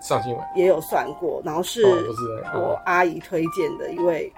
[0.01, 4.33] 上新闻，也有算过，然后是我阿姨推荐的一位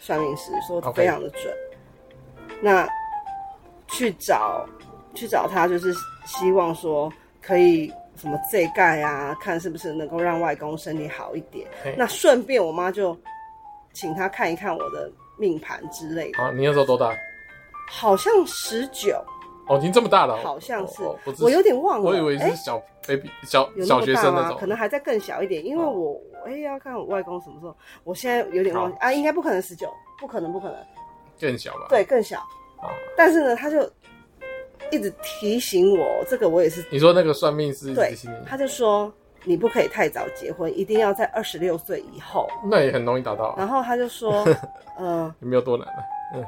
[0.00, 1.54] 算命师，说非常的准。
[2.60, 2.86] 那。
[3.92, 4.66] 去找，
[5.14, 11.68] 去找他，就是希望说可以什么这盖啊，看是不是能够让外公身体好一点。
[11.96, 13.16] 那顺便我妈就
[13.92, 16.42] 请他看一看我的命盘之类的。
[16.42, 17.14] 啊，你那时候多大？
[17.88, 19.22] 好像十九。
[19.68, 20.36] 哦，已经这么大了。
[20.42, 22.04] 好像是，哦哦、我有点忘了。
[22.04, 25.64] 我以为是小 baby、欸、小小学生那种，可能还在更小一点。
[25.64, 30.76] 因为我哎、哦欸、要看我外公什么时候，我现在有点忘记啊，应该不可能十九，不可能，不可能。
[31.40, 31.86] 更小吧？
[31.88, 32.42] 对，更小。
[33.16, 33.90] 但是呢，他就
[34.90, 36.84] 一直提醒我，这个我也是。
[36.90, 38.14] 你说那个算命师对，
[38.46, 39.12] 他就说
[39.44, 42.48] 你不可以太早结婚，一定要在二十六岁以后。
[42.70, 43.54] 那也很容易达到。
[43.56, 44.46] 然后他就说，
[44.98, 46.02] 嗯， 有没有多难呢？
[46.34, 46.44] 嗯，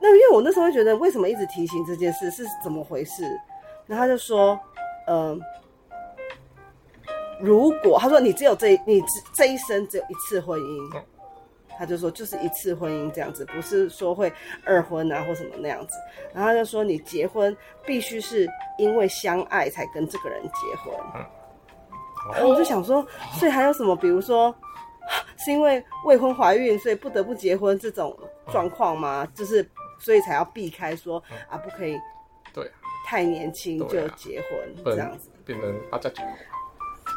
[0.00, 3.22] 那因为我那时候会觉得，为什么一直提醒这件事是怎么回事？
[3.86, 4.58] 然后他就说，
[5.06, 5.40] 嗯，
[7.40, 9.02] 如果他说你只有这你
[9.34, 11.02] 这一生只有一次婚姻。
[11.78, 14.32] 他就说，就是一次婚姻这样子，不是说会
[14.64, 15.96] 二婚啊或什么那样子。
[16.32, 20.94] 然后他就说，你结婚必须是因为相爱才跟这个人结婚。
[21.14, 21.24] 嗯，
[22.32, 23.06] 然后我就想说，
[23.38, 23.94] 所以还有什么？
[23.94, 24.54] 比如说，
[25.38, 28.16] 是因为未婚怀孕，所以不得不结婚这种
[28.50, 29.26] 状况吗？
[29.34, 31.98] 就是所以才要避开说啊，不可以
[32.52, 32.70] 对
[33.06, 36.22] 太年轻就结婚这样子，变成阿加九。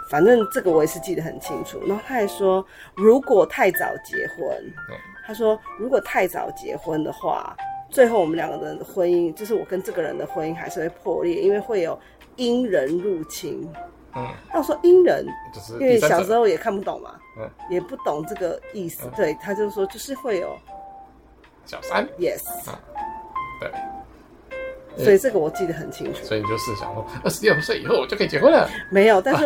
[0.09, 1.79] 反正这个我也是记得很清楚。
[1.85, 4.47] 然后他还说，如果太早结婚，
[4.89, 4.95] 嗯、
[5.25, 7.55] 他说如果太早结婚的话，
[7.89, 11.99] 最后我们两个人的婚姻，就是我跟这个人的婚姻还是会破裂，因为会有
[12.35, 13.67] 阴人入侵。
[14.15, 19.03] 嗯，那我说阴人，就是因为小时候也看不懂嘛，嗯，也不懂这个意思。
[19.05, 20.57] 嗯、对，他就说就是会有
[21.65, 22.73] 小三，yes，、嗯、
[23.61, 23.71] 对。
[25.03, 26.23] 所以这个我记得很清楚。
[26.23, 28.67] 所以你就是想说，二十六岁以后我就可以结婚了？
[28.91, 29.45] 没有，但是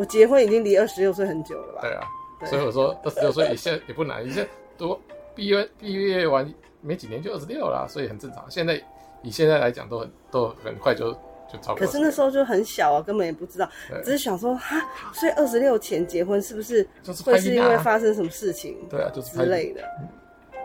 [0.00, 0.04] 我。
[0.06, 1.80] 结婚已经离二十六岁很久了吧？
[1.82, 2.02] 对啊，
[2.40, 4.98] 对所以我说二十六岁也现在也不难，你现在都
[5.34, 8.44] 毕业毕业完没几年就二十六了，所以很正常。
[8.50, 8.82] 现在
[9.22, 11.12] 以现在来讲都很都很快就
[11.52, 11.76] 就超过。
[11.76, 13.68] 可是那时候就很小啊，根本也不知道，
[14.02, 14.80] 只是想说哈，
[15.12, 16.86] 所以二十六前结婚是不是
[17.24, 18.76] 会是因为发生什么事情？
[18.88, 19.82] 对啊，就是之类的。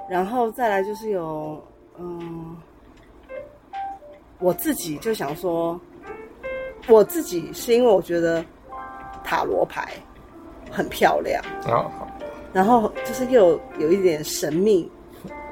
[0.09, 1.61] 然后再来就是有
[1.99, 2.55] 嗯，
[4.39, 5.79] 我自己就想说，
[6.87, 8.43] 我自己是因为我觉得。
[9.25, 9.93] 塔罗牌
[10.71, 11.91] 很漂亮，哦、
[12.53, 14.89] 然后就是又有，一点神秘，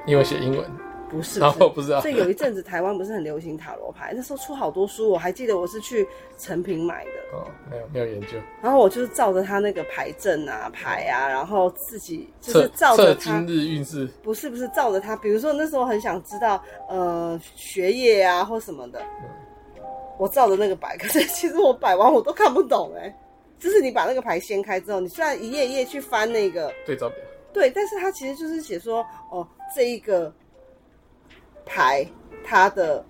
[0.05, 0.65] 因为写英文，
[1.09, 1.99] 不是，然后不知道。
[2.01, 6.07] 所以有一阵子台湾不是很流行塔罗牌，那时候出好多书，我还记得我是去
[6.37, 7.11] 成品买的。
[7.33, 8.37] 哦，没有没有研究。
[8.61, 19.83] 然后我就是照着他那个牌阵啊牌啊，然后自己就是照着他今日运势，不是不是照着他，比如说那时候很想知道呃学业啊或什么的，嗯、
[20.17, 23.15] 我照着那个摆，可是其实我摆完我都看不懂哎、欸。
[23.63, 27.17] 就是你把那个牌掀开之后，你虽然一页一页去翻那个对照表，
[27.53, 30.31] 对，但是它其实就是写说，哦，这一个
[31.65, 32.05] 牌
[32.43, 33.05] 它的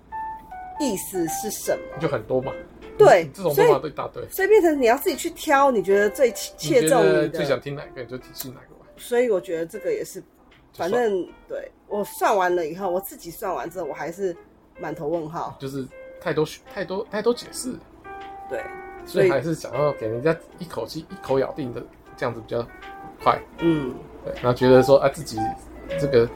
[0.78, 1.98] 意思是什么？
[2.00, 2.52] 就很多嘛。
[2.96, 8.86] 对，这种方法都一大堆，所以变成你要自己去挑，你觉得最切中你的，最想听哪个，你就信哪个吧。
[8.96, 10.22] 所以我觉得这个也是，
[10.72, 14.36] 反正对我算完了以后，我自己算完之后，我还是
[14.78, 15.84] 满头问号，就是
[16.20, 17.74] 太多太多太多解释，
[18.48, 18.62] 对。
[19.06, 21.82] 所以还是想要给人家一口气一口咬定的，
[22.16, 22.66] 这样子比较
[23.22, 23.38] 快。
[23.58, 24.32] 嗯，对。
[24.36, 25.38] 然后觉得说啊，自己
[26.00, 26.28] 这个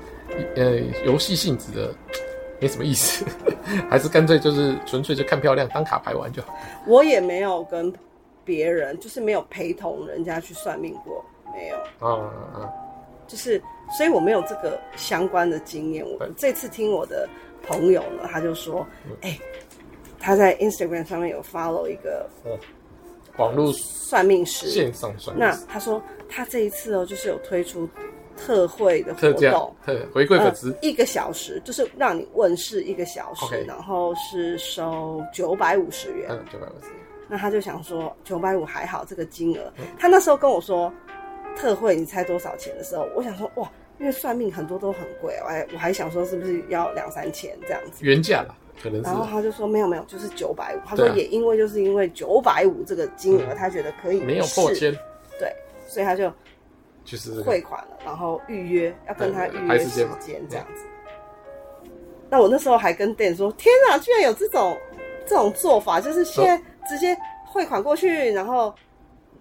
[0.57, 1.95] 呃游戏性质的
[2.61, 3.25] 没什么意思，
[3.89, 6.55] 还是干脆就是纯粹就看漂亮当卡牌玩就好。
[6.87, 7.93] 我也没有跟
[8.45, 11.77] 别人，就是没有陪同人家去算命过，没有。
[11.99, 12.73] 啊啊啊！
[13.27, 13.63] 就是，
[13.97, 16.05] 所以我没有这个相关的经验。
[16.07, 17.29] 我这次听我的
[17.67, 18.87] 朋友呢，他就说，
[19.23, 19.41] 哎、欸。
[20.19, 22.29] 他在 Instagram 上面有 follow 一个
[23.37, 25.47] 网络算命师，线上算命。
[25.47, 27.89] 那他说他这一次哦，就是有推出
[28.37, 30.77] 特惠的活动，特回馈粉丝。
[30.83, 36.29] 一个小时，就是让你问世一个小时然后是收九百五十元。
[36.31, 36.97] 嗯，九百五十元。
[37.29, 40.91] 那他就想说九百五还好这个金额，他那时候跟我说
[41.55, 49.07] 特惠，你猜多少钱的时候，我想说哇，因为算命很多都很贵，我还我还想说是不是要两三千这样子，原价啦，可能是。
[49.07, 50.81] 然后他就说没有没有，就是九百五。
[50.87, 54.93] 他说也因为就是因为九百五这个金额，嗯、他觉得可以没有破千，
[55.39, 55.53] 对，
[55.87, 56.33] 所以他就
[57.05, 60.83] 就是汇款了，然后预约要跟他预约时间这样子。
[62.31, 64.77] 那我那时候还跟店说，天哪，居然有这种。
[65.31, 66.57] 这种做法就是现在
[66.89, 67.15] 直接
[67.45, 68.75] 汇款过去，然后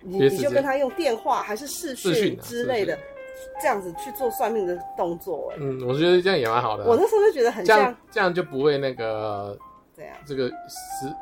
[0.01, 2.99] 你你就跟他用电话还是视讯之类的，
[3.61, 5.51] 这样子去做算命的动作。
[5.57, 6.85] 嗯，我觉得这样也蛮好的。
[6.85, 9.57] 我那时候就觉得很像，这样就不会那个
[9.95, 11.13] 这样，这个是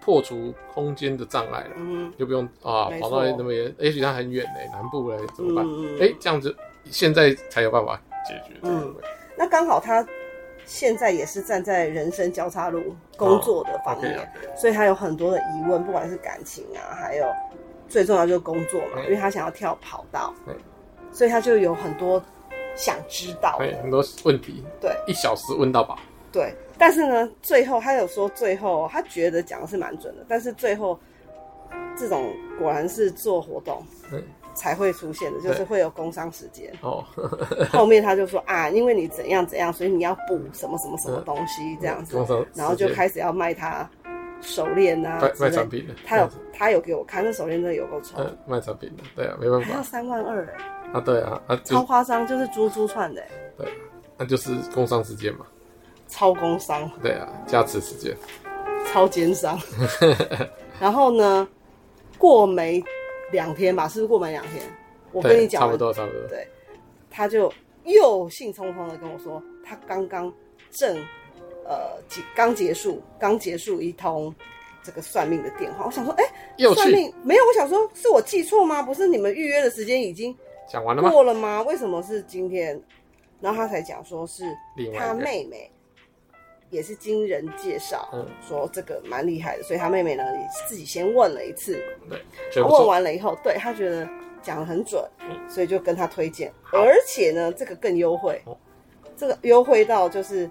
[0.00, 1.70] 破除空间的障碍了。
[1.76, 5.66] 嗯，就不用啊跑到那么远，也许他很远嘞，南部嘞怎么办？
[6.00, 8.58] 哎，这样子现在才有办法解决。
[8.62, 8.94] 嗯，
[9.36, 10.06] 那刚好他。
[10.64, 14.16] 现在也是站在人生交叉路工作的方面，
[14.56, 17.26] 所以他有很多的疑问，不管是感情啊，还有
[17.88, 20.32] 最重要就是工作嘛，因为他想要跳跑道，
[21.12, 22.22] 所以他就有很多
[22.74, 25.98] 想知道，很多问题，对，一小时问到饱，
[26.32, 26.54] 对。
[26.78, 30.98] 但是呢，最后他有说，最后他觉得讲的是蛮准的，但是最后
[31.96, 33.84] 这种果然是做活动，
[34.52, 37.04] 才会出现的，就是会有工伤时间哦。
[37.70, 42.16] 后面他就说啊，因为你怎样怎样，所以你要补什么什么什么东西 这样子，
[42.54, 43.88] 然后就开始要卖他
[44.40, 45.94] 手链啊，卖产品的。
[46.04, 48.18] 他有他有给我看，那手链真的有够丑。
[48.44, 49.66] 卖产品的，对啊，没办法。
[49.66, 50.44] 还要三万二
[50.92, 53.22] 啊，对啊，啊，超夸张，就是珠珠串的。
[53.56, 53.66] 对，
[54.16, 55.46] 那就是工伤时间嘛。
[56.08, 56.90] 超工伤。
[57.02, 58.16] 对啊，加持时间。
[58.92, 59.58] 超奸商。
[60.80, 61.48] 然后呢，
[62.18, 62.82] 过没。
[63.32, 64.62] 两天吧，是不是过没两天？
[65.10, 66.20] 我跟你讲，差不多，差不多。
[66.28, 66.46] 对，
[67.10, 67.50] 他就
[67.84, 70.30] 又兴冲冲的跟我说，他刚刚
[70.70, 70.98] 正
[71.64, 71.96] 呃
[72.34, 74.34] 刚结束，刚结束一通
[74.82, 75.86] 这个算命的电话。
[75.86, 76.24] 我想说，哎、
[76.58, 77.42] 欸，算命没有？
[77.46, 78.82] 我想说，是我记错吗？
[78.82, 80.36] 不是你们预约的时间已经
[80.72, 81.10] 讲完了吗？
[81.10, 81.62] 过了吗？
[81.62, 82.80] 为什么是今天？
[83.40, 84.44] 然后他才讲说是
[84.96, 85.70] 他妹妹。
[86.70, 91.78] 也是经人介绍，嗯，说这个蛮厉害的，所以他妹妹呢也自己先问了一次，
[92.50, 94.08] 对，问完了以后，对他觉得
[94.40, 98.56] 讲的很准，嗯，所以就跟他推荐，而且呢，这个更优惠，哦，
[99.14, 100.50] 这个优惠到就是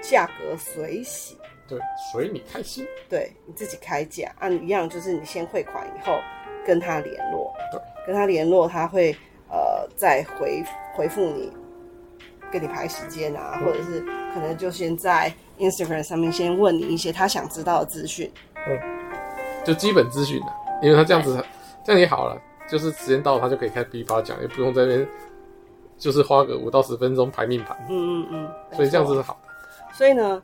[0.00, 1.36] 价格随喜，
[1.66, 1.76] 对，
[2.12, 6.20] 随你开心，对你自己开价，按一样就是你先汇款以后
[6.64, 9.12] 跟他联络，对，跟他联络，他会
[9.50, 10.64] 呃再回
[10.94, 11.52] 回复你。
[12.48, 14.00] 跟你排时间啊，或者是
[14.32, 18.78] 可能就先在 Instagram 上面先问你一些他想知道的资讯，嗯，
[19.64, 20.46] 就基本资讯的，
[20.80, 21.44] 因为他这样子，
[21.84, 25.08] 这样也好了，就是时间到了他就可以开批发讲，也不用在那边
[25.98, 29.36] 就是花个五到十分钟排命盘，嗯嗯嗯，所以这样子是好。
[29.92, 30.40] 所以呢，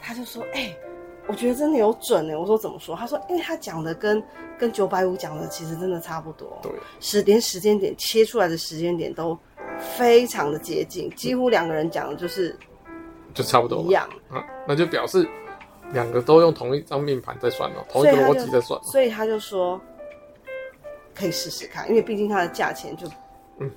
[0.00, 0.76] 他就说，哎、欸，
[1.28, 2.34] 我觉得真的有准呢。
[2.36, 2.96] 我说怎么说？
[2.96, 4.20] 他说，因为他讲的跟
[4.58, 9.38] 跟九百五讲的其实真的差不多，对，时连时间点切出来的时间点都。
[9.96, 12.56] 非常的接近，几乎两个人讲的就是
[13.32, 15.24] 就差不多一样啊，那就表示
[15.92, 19.80] 两个都用同一张命盘在算哦，同一个逻辑在算，所以他就说
[21.14, 23.06] 可以试试看，因为毕竟它的价钱就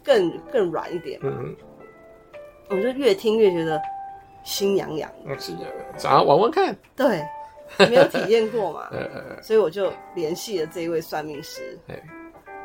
[0.03, 1.55] 更、嗯、更软一点，嗯嗯，
[2.69, 3.79] 我就越听越觉得
[4.43, 5.59] 心痒痒，嗯，是的，
[5.97, 7.23] 想要玩玩看，对，
[7.77, 8.89] 没有体验过嘛，
[9.41, 11.77] 所以我就联系了这一位算命师。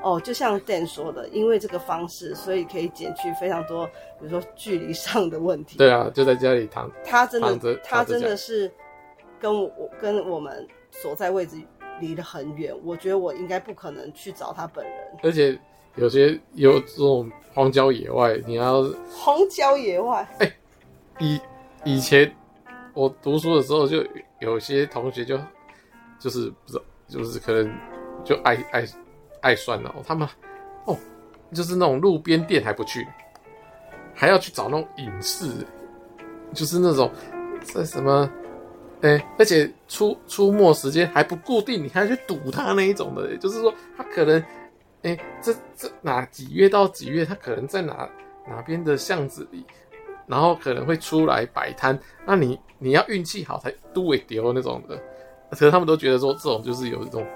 [0.03, 5.79] 哦，就像 Dan 说的，因为这个方式，所以可以减去非常多，比如说距离上的问题。
[5.79, 6.89] 对啊，就在家里躺。
[7.05, 8.71] 他真的，他真的是
[9.41, 11.57] 跟我跟我们所在位置
[11.99, 14.95] 离得很远，我觉得我应该不可能去找他本人。
[15.25, 15.59] 而且
[15.97, 20.29] 有些有这种荒郊野外，你要荒郊野外。
[20.39, 20.57] 哎、欸，
[21.19, 21.41] 以
[21.85, 22.33] 以前
[22.97, 24.05] 我读书的时候，就
[24.41, 25.39] 有些同学就
[26.19, 27.73] 就是不知道，就是可能
[28.25, 28.85] 就爱爱。
[29.43, 30.27] 爱算了，他们
[30.87, 30.99] 哦，
[31.53, 33.07] 就是那种路边店还不去，
[34.13, 35.65] 还要去找那种隐士，
[36.53, 37.13] 就是那种
[37.63, 38.29] 在什么，
[39.03, 44.43] 哎、而且出出没时间还不固定，你还要去堵他那一种的，就是说他可能，
[45.03, 48.09] 哎、这这哪几月到几月，他可能在哪
[48.49, 49.65] 哪边的巷子里，
[50.27, 54.97] 然后可能会出来摆摊，那你你要运气好才都会丢那种的，
[55.51, 57.27] 可是他们都觉得说这种就是有一种。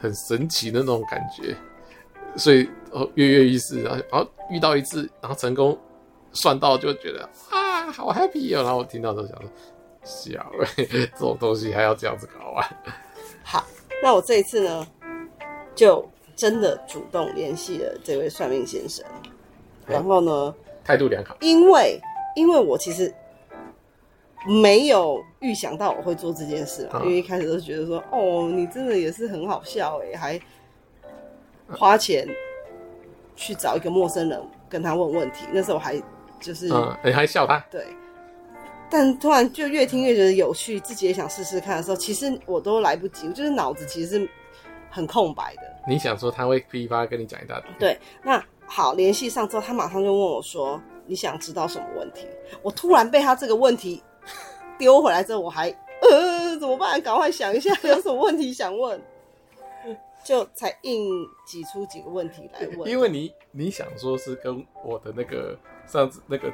[0.00, 1.56] 很神奇的那种感觉，
[2.36, 5.76] 所以哦跃跃欲试，然后然后遇到一次，然后成功
[6.30, 8.62] 算到，就觉得啊好 happy 哦。
[8.62, 9.50] 然后我听到都想说，
[10.04, 12.70] 小欸，这种东西还要这样子搞啊？
[13.42, 13.66] 好，
[14.00, 14.86] 那我这一次呢，
[15.74, 19.04] 就真的主动联系了这位算命先生，
[19.84, 20.54] 然后呢，
[20.88, 22.00] 态度良好，因为
[22.34, 23.14] 因为我其实
[24.46, 30.40] 没有预想到我会做这件事啊，嗯、因为一开始都觉得说，哦，你真的也是很好笑哎，还
[31.68, 32.26] 花钱
[33.36, 35.44] 去找一个陌生人跟他问问题。
[35.52, 35.94] 那时候我还
[36.40, 37.62] 就是，嗯，你还笑他？
[37.70, 37.84] 对。
[38.88, 44.28] 但突然就越听越觉得有趣，自己也想试试看的时候，其实我都来不及，我就是脑子其实是
[44.88, 45.62] 很空白的。
[45.86, 47.70] 你想说他会噼里啪啦跟你讲一大堆？
[47.78, 52.26] 对，那好，联系上之后，他马上就问我说：“你想知道什么问题？”
[52.62, 54.02] 我突然被他这个问题
[54.78, 55.68] 丢回来之后，我还
[56.02, 57.00] 呃怎么办？
[57.00, 59.00] 赶快想一下 有什么问题想问，
[60.22, 61.10] 就才硬
[61.46, 62.88] 挤出几个问题来问。
[62.88, 66.52] 因为你你想说是跟我的那个上次那个。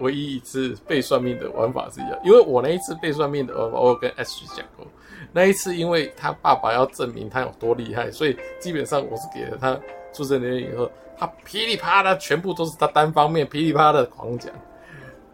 [0.00, 4.86] 唯一一次被算命的玩法是一样，因为我那一次被算命的玩法，我有跟 S 讲过。
[5.32, 9.80] 那一次，因为他爸爸要证明他有多厉害，所以基本上我是给了他
[10.16, 14.50] 出生年月以后，他噼里啪啦全部都是他单方面噼里啪啦的狂讲。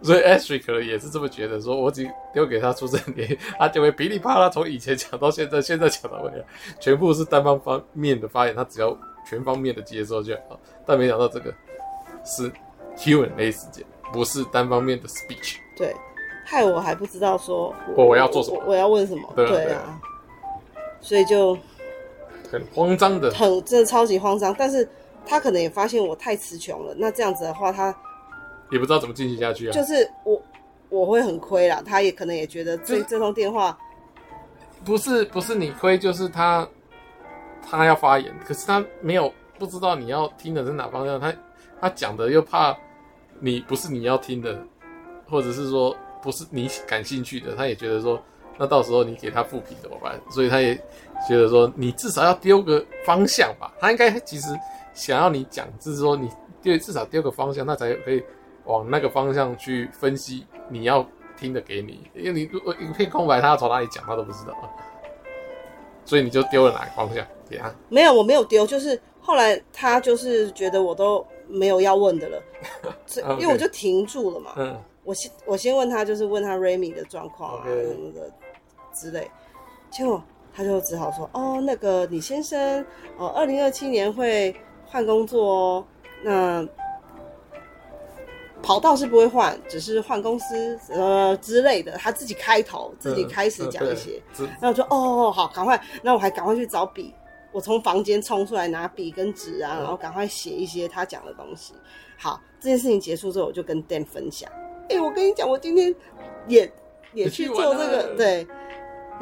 [0.03, 6.45] 所以 S 可能也是这么觉得，说我只丢给他出生年，他就会噼里啪啦从以前讲到现在，现在讲到未来，
[6.81, 8.97] 全部是单方方面的发言，他只要
[9.29, 10.59] 全方面的接受就好。
[10.85, 11.55] 但没想到这个
[12.25, 12.51] 是
[12.97, 13.85] Q&A 时间。
[14.12, 15.97] 不是单方面的 speech，对，
[16.45, 20.01] 害我还不知道说我我要做什么，我，我要问什么，对啊，对啊，
[21.01, 21.57] 所以就
[22.52, 24.54] 很慌张的，很真的超级慌张。
[24.56, 24.88] 但是
[25.26, 27.92] 他可能也发现我太词穷了，那这样子的话，他
[28.70, 29.72] 也不知道怎么进行下去啊。
[29.72, 30.40] 就是我
[30.88, 33.76] 我会很亏啦，他也可能也觉得这这通电话
[34.84, 36.68] 不是不是你亏，就是他
[37.68, 41.34] 他要发言，可是他没有不知道你要听的是哪方向，他
[41.80, 42.76] 他讲的又怕。
[43.44, 44.56] 你不是你要听的，
[45.28, 48.22] 或者是说不是你感兴趣的，他也觉得说，
[48.58, 50.20] 那到时候你给他复评怎么办？
[50.30, 50.74] 所以他也
[51.28, 53.72] 觉得说，你至少要丢个方向吧。
[53.80, 54.48] 他应该其实
[54.94, 56.28] 想要你讲，就是说你
[56.62, 58.22] 丢至少丢个方向，那才可以
[58.64, 62.10] 往那个方向去分析你要听的给你。
[62.14, 64.68] 因为你如果一片空白，他要从哪里讲他都不知道啊。
[66.04, 67.72] 所以你就丢了哪个方向给他？
[67.88, 71.24] 没有，我没有丢，就是后来他就是觉得我都。
[71.48, 72.42] 没有要问的了，
[73.38, 74.52] 因为我就停住了嘛。
[74.56, 78.32] 嗯，我先我先问他，就是问他 Remy 的状况啊什么的
[78.92, 79.31] 之类。
[79.90, 80.22] 结果
[80.55, 82.85] 他就只好说：“哦，那个李先生，
[83.18, 84.55] 哦，二零二七年会
[84.87, 85.87] 换工作哦。
[86.22, 86.66] 那
[88.62, 91.92] 跑道是不会换，只是换公司呃之类的。
[91.92, 94.22] 他自己开头，自己开始讲一些。
[94.61, 95.83] 然后我说：哦，好，赶快。
[96.02, 97.12] 那我还赶快去找笔。”
[97.52, 101.74] 我从房间冲出来拿笔跟纸啊，然后赶快写一些他讲的东西。
[102.16, 104.50] 好，这件事情结束之后，我就跟 Dan 分享。
[104.85, 105.94] 哎、欸，我跟你讲，我今天
[106.48, 106.72] 也
[107.12, 108.46] 也去做这个，对。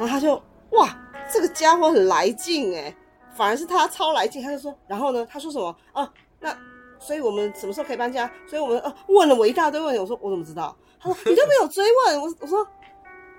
[0.01, 0.33] 然后他就
[0.71, 0.97] 哇，
[1.31, 2.91] 这个家伙很来劲哎，
[3.37, 4.41] 反而是他超来劲。
[4.41, 5.67] 他就说，然后呢，他说什么？
[5.93, 6.57] 哦、啊，那
[6.97, 8.27] 所以我们什么时候可以搬家？
[8.47, 9.99] 所以我们呃、啊、问了我一大堆问题。
[9.99, 10.75] 我说我怎么知道？
[10.99, 12.19] 他说你都没有追问。
[12.19, 12.67] 我我说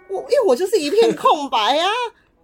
[0.09, 1.91] 我因为我就是一片空白啊。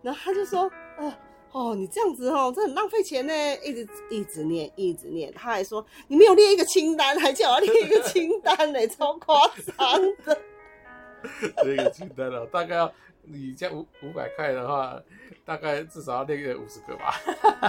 [0.02, 0.62] 然后他就说
[0.96, 1.18] 啊。
[1.52, 3.32] 哦，你这样子哦，这很浪费钱呢，
[3.64, 5.32] 一直一直念，一直念。
[5.32, 9.40] 他还说你没有列一个清单，还叫我列一个清单呢，超夸
[9.78, 10.38] 张的。
[11.64, 12.92] 列一个清单啊，大概要
[13.30, 15.00] 你这样五五百块的话，
[15.44, 17.14] 大概至少要列个五十个吧。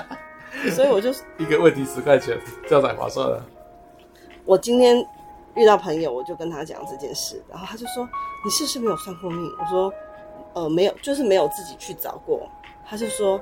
[0.75, 3.45] 所以我就 一个问题十块钱，这样才划算了。
[4.45, 5.05] 我今天
[5.55, 8.07] 遇到朋友，我就跟他讲这件事，然后他就说
[8.43, 9.93] ：“你是不是没有算过命？”我说
[10.55, 12.49] ：“呃，没有，就是没有自己去找过。”
[12.87, 13.39] 他就说。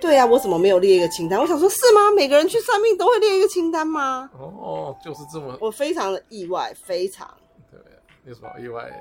[0.00, 1.40] 对啊，我怎么没有列一个清单？
[1.40, 2.10] 我想说，是吗？
[2.14, 4.28] 每个人去算命都会列一个清单吗？
[4.38, 5.56] 哦，就是这么。
[5.62, 7.26] 我非常的意外，非常。
[7.70, 7.80] 对，
[8.26, 8.92] 有什么意外？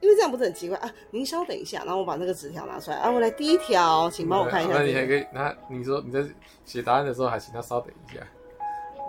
[0.00, 0.90] 因为这样不是很奇怪啊？
[1.10, 3.10] 您稍等一下，然后我把那个纸条拿出来啊。
[3.10, 4.74] 我来第一条，请帮我看一下。
[4.74, 6.24] 那你还可以，那你说你在
[6.64, 8.20] 写答案的时候，还请他稍等一下。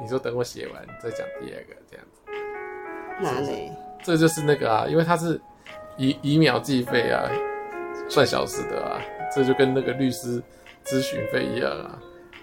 [0.02, 2.22] 你说等我写完再讲第二个，这样子。
[3.22, 3.72] 哪里？
[4.04, 5.40] 这就是那个啊，因为它是
[5.98, 7.30] 以以秒计费啊，
[8.10, 9.02] 算小时的啊，
[9.34, 10.42] 这就跟那个律师。
[10.86, 12.00] 咨询费一样啊，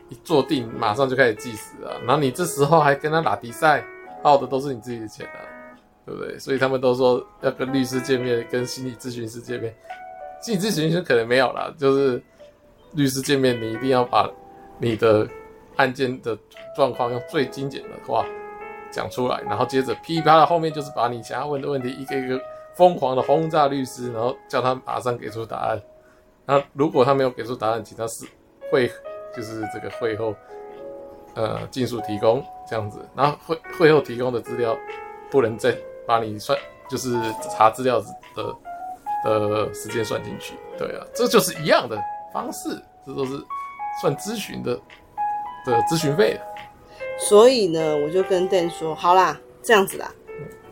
[0.08, 3.84] 一坐定马上就开始计时啊，然后你这时候还跟他打比赛，
[4.20, 5.38] 耗的都是你自己的钱啊，
[6.04, 6.38] 对不对？
[6.38, 9.74] 所以他们都说要跟律师见面，跟心理咨询师见面，
[10.40, 12.22] 心理咨询师可能没有啦，就是
[12.92, 14.30] 律师见面，你一定要把
[14.78, 15.28] 你的
[15.76, 16.36] 案件的
[16.76, 18.26] 状况用最精简的话
[18.90, 22.40] 讲出来，然后接着噼啪的后面就是把你想要问的问题一个一个
[22.74, 25.80] 疯狂的轰炸律师，然后叫他马上给出答案。
[26.44, 28.26] 那如果他没有给出答案，请他是
[28.70, 28.90] 会
[29.34, 30.34] 就是这个会后，
[31.34, 32.98] 呃，尽速提供这样子。
[33.14, 34.76] 然后会会后提供的资料
[35.30, 35.74] 不能再
[36.06, 37.16] 把你算，就是
[37.56, 38.00] 查资料
[38.34, 38.56] 的
[39.24, 40.54] 的时间算进去。
[40.78, 41.98] 对啊，这就是一样的
[42.32, 43.32] 方式，这都是
[44.00, 44.74] 算咨询的
[45.64, 46.40] 的咨询费。
[47.18, 50.12] 所以呢，我就跟 Dan 说，好啦，这样子啦，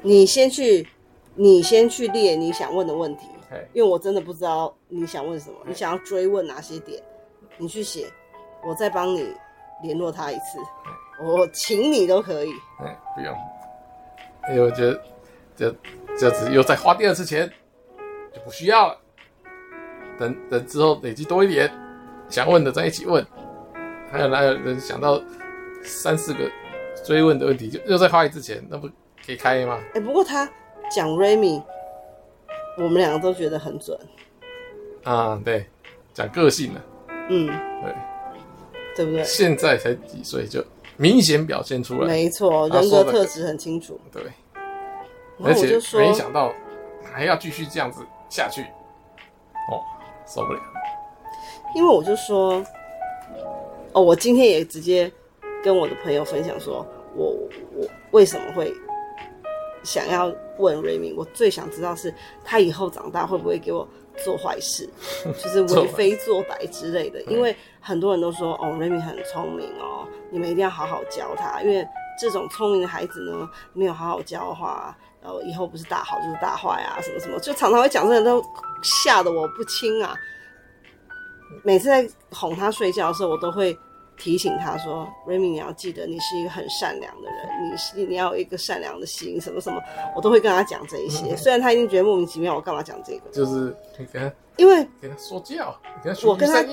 [0.03, 0.89] 你先去
[1.35, 3.29] 你先去列你想问的问题，
[3.73, 7.01] 因为我真的不知道你想问什么，你想要追问哪些点，
[7.57, 8.07] 你去写，
[8.67, 9.33] 我再帮你
[9.83, 10.59] 联络他一次，
[11.23, 12.51] 我请你都可以。
[12.81, 13.37] 哎，不用，
[14.49, 15.01] 因为我觉得
[15.61, 15.77] 这
[16.17, 17.47] 这样子又再花第二次钱，
[18.35, 18.99] 就不需要了。
[20.19, 21.71] 等等之后累积多一点，
[22.31, 23.25] 想问的再一起问，
[24.11, 25.23] 还有哪有人想到
[25.83, 26.51] 三四个
[27.05, 28.89] 追问的问题，就又再花一次钱，那不
[29.25, 29.79] 可以开吗？
[29.95, 30.51] 哎、不过他
[30.91, 31.63] 讲 Remy，
[32.79, 33.99] 我们两个都觉得很准，
[35.05, 35.67] 啊，对，
[36.15, 36.81] 讲个性呢，
[37.29, 37.47] 嗯，
[37.83, 37.95] 对，
[38.97, 39.23] 对不对？
[39.25, 40.65] 现在才几岁就
[40.97, 43.99] 明显表现出来，没错，人格特质很清楚。
[44.11, 44.33] 对，然
[45.45, 46.53] 而且后我就说，没想到
[47.13, 48.63] 还要继续这样子下去，
[49.71, 49.81] 哦，
[50.27, 50.61] 受不了。
[51.75, 52.65] 因为我就说，
[53.93, 55.11] 哦，我今天也直接
[55.63, 56.85] 跟我的朋友分享说，
[57.15, 57.27] 我
[57.75, 58.73] 我为什么会
[59.85, 61.15] 想要问瑞敏？
[61.17, 62.13] 我最想知道是
[62.45, 63.87] 他以后长大会不会给我
[64.17, 64.89] 做坏事，
[65.25, 67.23] 就是为非作歹之类的。
[67.23, 71.87] 因为很多人都说，哦，瑞敏很聪明哦，你们一定要好好教他，因为
[72.19, 78.43] 这种聪明的孩子呢，没有好好教的话，然后以后不是大好就是大坏啊，什么什么，就常常会讲这些，都
[78.83, 80.15] 吓得我不轻啊。
[81.63, 83.77] 每次在哄他睡觉的时候，我都会
[84.17, 89.83] 提醒他说：“Remy，你要记得，你是一个很善良的人，你是你要有一个善良的心，什么什么，
[90.15, 91.37] 我都会跟他讲这一些。
[91.37, 93.31] 虽然他一定觉得莫名其妙，我干嘛讲这个？
[93.31, 96.65] 就是你跟他，因为给他说教，你跟他我跟他，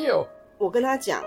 [0.60, 1.24] 我跟他讲，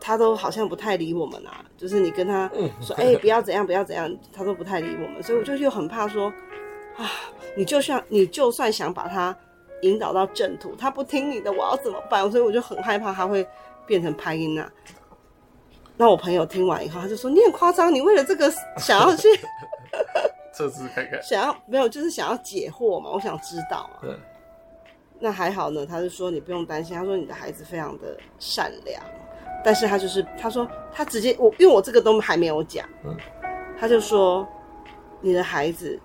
[0.00, 1.64] 他都好像不太理我们啊。
[1.76, 5.22] 就是你跟他嗯说，哎、欸，不要怎样，不要怎样，他都不太理我们。
[5.22, 6.32] 所以我就又很怕说，
[6.96, 7.10] 啊，
[7.56, 9.36] 你就像你就算想把他。”
[9.82, 12.28] 引导到正途，他不听你的，我要怎么办？
[12.32, 13.46] 所以我就很害怕他会
[13.86, 14.68] 变成拍音啊。
[15.96, 19.28] 那我朋友听完以后，他就说：“你很夸张，你为了这个想要去
[20.52, 23.08] 测试看看，想要没有，就是想要解惑嘛。
[23.08, 24.02] 我想知道啊。
[24.02, 24.18] 嗯，
[25.20, 29.00] 那还好呢，他就说你不用担心，他说你的孩子非常的善良，
[29.64, 33.16] 但是他就是他说他直接我因为我这个都还没有讲，嗯，
[33.78, 34.46] 他就说
[35.20, 35.98] 你的孩子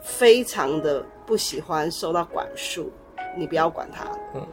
[0.00, 2.90] 非常的不喜欢受到管束。
[3.36, 4.44] 你不要管他，嗯，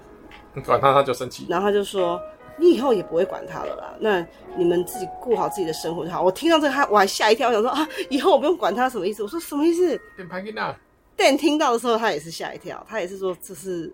[0.53, 1.47] 你管他他就生气。
[1.49, 2.21] 然后他就说
[2.57, 4.23] ：“你以后也不会管他了啦，那
[4.55, 9.23] 你们自己顾好自己的生活就好。”我听到这个，他我还吓一跳，我想说啊，以后我不用管他什么意思？
[9.23, 9.99] 我说什么意思？
[10.15, 10.77] 变拍音啊！
[11.15, 13.91] 但听到的时候，他也是吓一跳，他也是说这是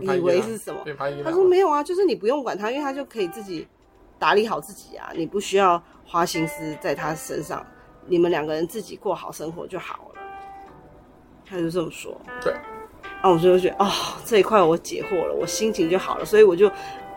[0.00, 0.82] 以为是什么？
[1.22, 3.68] 他说没有啊，就是你不用管他，因为他就可以自己
[4.22, 7.66] 打理好自己啊，你不需要花心思在他身上，
[8.06, 10.20] 你们两个人自己过好生活就好了。
[11.44, 12.16] 他就这么说。
[12.40, 12.54] 对。
[13.20, 13.90] 啊，我就觉得哦，
[14.24, 16.70] 这一块我解惑了，我心情就好了，所以我就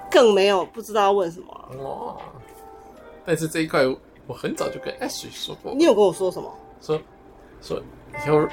[0.10, 1.70] 更没有不知道要问什么。
[1.78, 2.18] 哦，
[3.24, 3.86] 但是这一块
[4.26, 5.76] 我很早就跟 Ashley 说过。
[5.76, 6.52] 你有跟我说什么？
[6.82, 7.00] 说
[7.62, 7.80] 说
[8.26, 8.48] 以后，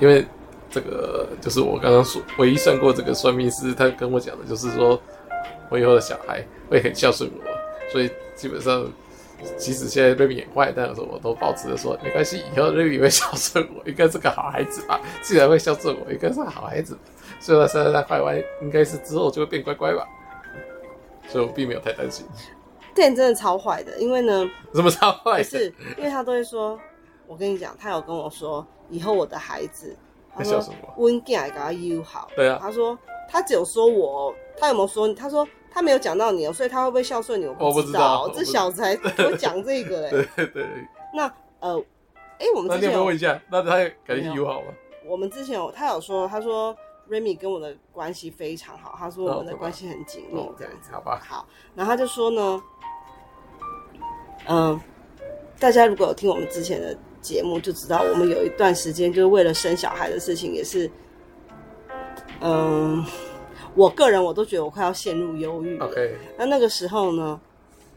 [0.00, 0.26] 因为
[0.70, 4.98] 这个就是我刚刚说唯一算过这个算命师，他跟我讲的就是说
[5.70, 7.42] 我以后的小孩会很孝顺我，
[7.90, 8.90] 所以基本上。
[9.56, 15.00] 即使现在瑞米也坏，但是我都保持着说没关系，以后瑞米会孝顺我，应该是个好孩子吧？
[15.22, 16.98] 既然会孝顺我，应该是个好孩子。
[17.38, 20.04] 虽然现在在坏完，应该是之后就会变乖乖吧。
[21.28, 22.26] 所以我并没有太担心。
[22.96, 25.40] 店真的超坏的，因为呢，怎么超坏？
[25.40, 26.76] 是因为他都会说，
[27.28, 29.96] 我跟你讲，他有跟我说，以后我的孩子，
[30.36, 30.60] 他说
[30.96, 32.28] 温健给他优好。
[32.34, 32.98] 对啊，他说
[33.28, 35.12] 他只有说我，他有没有说？
[35.14, 35.46] 他说。
[35.70, 37.46] 他没有讲到你哦，所以他会不会孝顺你？
[37.46, 38.28] 我不知道。
[38.34, 40.10] 这小子还我讲这个 嘞。
[40.10, 40.66] 对对对。
[41.14, 41.78] 那呃，
[42.38, 44.68] 哎、欸，我们之前有，那你有问一下，那他感情友好吗？
[45.06, 46.74] 我们之前有，他有说，他说
[47.08, 50.90] Remy 跟我的关系非常好，他说我们的关系很紧密，这样子。
[50.90, 51.20] 好吧。
[51.22, 52.62] 好，然后他就说呢，
[54.46, 54.80] 嗯、呃，
[55.60, 60.90] 大家如果有听我们之前的节目，就知道我们有一段时间就是为了生小孩的事情，也是，
[62.40, 63.06] 嗯、呃。
[63.74, 65.78] 我个人我都觉得我快要陷入忧郁。
[65.78, 67.40] OK，那那个时候呢，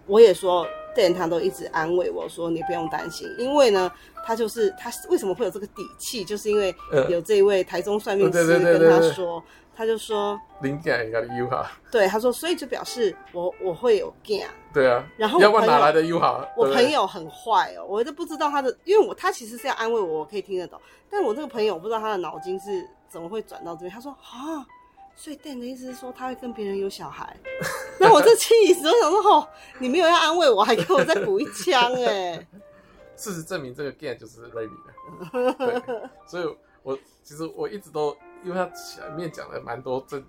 [0.05, 3.91] 我也说，店他都一直安慰我说：“你不用担心，因为呢，
[4.23, 6.75] 他就是他为什么会有这个底气，就是因为
[7.09, 9.41] 有这一位台中算命师跟他说，
[9.75, 11.65] 他就说灵感一个优好。
[11.89, 14.45] 对，他说，所以就表示我我会有 gain。
[14.71, 16.47] 对啊，然后要不然哪来的优好？
[16.55, 20.79] 我朋友很坏哦，我都不知道他的，因为我他其实是要安慰我，我可以听得懂，
[21.09, 23.91] 但我这个朋友我不知道他的脑筋是怎么会转到这边。
[23.91, 24.65] 他说啊。
[25.13, 27.35] 所以店的意思是说他会跟别人有小孩，
[27.99, 28.87] 那我这气死！
[28.87, 29.47] 我想说，哦，
[29.77, 32.47] 你没有要安慰我，还给我再补一枪哎。
[33.17, 35.53] 事实证明，这个 game 就是 Remy 的。
[35.81, 40.19] 对，所以我其实我一直都，因为他前面讲的蛮多，这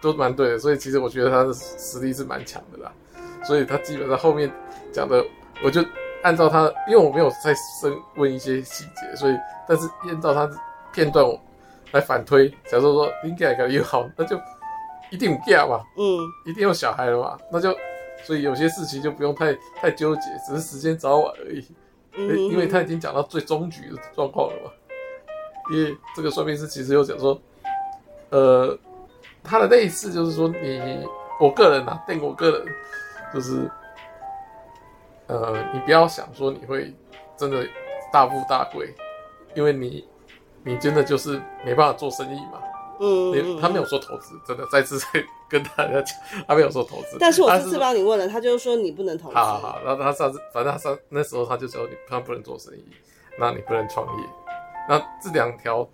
[0.00, 2.90] 都蛮对的，所以其实我觉得他的实力是蛮强的啦。
[3.44, 4.50] 所以他基本上后面
[4.90, 5.22] 讲的，
[5.62, 5.84] 我就
[6.22, 10.50] 按照他，因为我没有再深问一些细节，所以但是按照他
[10.92, 11.24] 片段
[11.92, 14.40] 来反推，假如说应该改又好，那就
[15.10, 17.76] 一定有嫁嘛，嗯，一定有小孩了嘛，那就
[18.22, 21.64] 所以有些事情就不用太太纠结，只是时间早晚而已。
[22.16, 24.70] 嗯，因为他已经讲到最终局的状况了嘛。
[25.72, 27.40] 因为这个算命师其实有讲说，
[28.30, 28.78] 呃，
[29.42, 31.06] 他的类似就是说你，
[31.40, 32.66] 我个人啊，对我个人
[33.32, 33.70] 就是，
[35.26, 36.94] 呃，你不要想说你会
[37.36, 37.66] 真的
[38.12, 38.94] 大富大贵，
[39.54, 40.06] 因为你，
[40.64, 42.60] 你真的就是没办法做生意嘛。
[43.00, 47.16] 嗯，嗯，他没有说投资，真的再次 再跟大家讲，他没有说投资。
[47.18, 49.34] 但是我这次帮你问了，他就是说你不能投资。
[49.34, 52.84] 好好好，然后他上次，反正他上那时候他就说你他不能做生意，
[53.38, 54.28] 那你不能创业。
[54.88, 55.88] 那这两条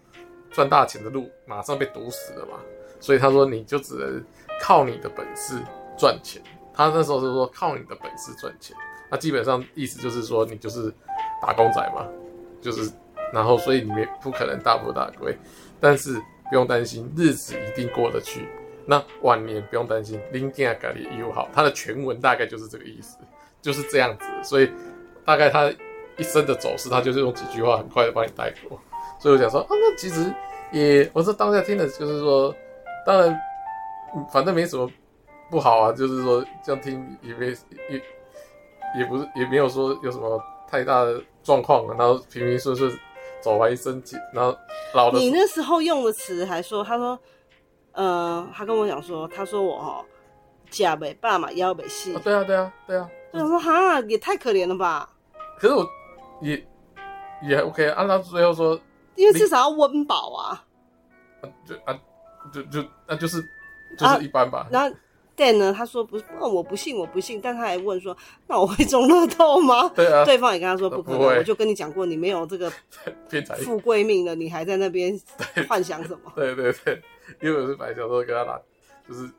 [0.51, 2.59] 赚大钱的路马上被堵死了嘛，
[3.01, 4.23] 所以他说你就只能
[4.61, 5.59] 靠你的本事
[5.97, 6.43] 赚钱。
[6.75, 8.77] 他那时候是说靠你的本事赚钱，
[9.11, 10.93] 那基本上意思就是说你就是
[11.41, 12.07] 打工仔嘛，
[12.61, 12.91] 就是
[13.33, 15.37] 然后所以你没不可能大富大贵，
[15.81, 18.49] 但是不用担心日子一定过得去。
[18.87, 23.19] 那晚年不用担心，林健改的友好，他的全文大概就是这个意思，
[23.63, 24.27] 就是这样子。
[24.43, 24.71] 所以
[25.25, 25.73] 大概他。
[26.17, 28.79] 一生的走势，他就是用几句话很快的帮你带过，
[29.19, 30.31] 所以我想说啊，那其实
[30.71, 32.55] 也，我是当下听的，就是说，
[33.07, 33.41] 当然，
[34.31, 34.87] 反正没什么
[35.51, 37.47] 不好啊，就是说这样听也没
[37.89, 38.03] 也
[38.99, 42.91] 也不是也没有说有什么太大的状况啊，然后平平顺顺
[43.41, 44.57] 走完一生，然后
[44.95, 45.19] 老的。
[45.19, 47.19] 你那时候用的词还说，他说，
[47.93, 50.05] 呃，他跟我讲说，他说我哈，
[50.71, 52.13] 假尾爸嘛，腰没细。
[52.23, 53.09] 对啊，对啊，对啊。
[53.33, 55.09] 我想说哈，也太可怜了吧。
[55.59, 55.87] 可是我。
[56.43, 56.67] 也
[57.43, 58.81] 也 OK 啊，按照最后说，
[59.15, 60.65] 因为至少要温饱啊，
[61.43, 62.01] 啊，就啊，
[62.51, 63.43] 就就那、啊、就是
[63.99, 64.61] 就是一般吧。
[64.61, 64.97] 啊、然后
[65.41, 68.15] Dan 呢，他说不是，我不信，我不信，但他还问说，
[68.47, 69.89] 那我会中乐透吗？
[69.97, 72.71] 对啊，对方也跟他说不可能，我就跟你讲过，你没有这个
[73.65, 75.19] 富贵命了，你还在那边
[75.67, 76.33] 幻想什么？
[76.37, 77.01] 对对对，
[77.41, 78.61] 因为我是白小说跟他打，
[79.09, 79.31] 就是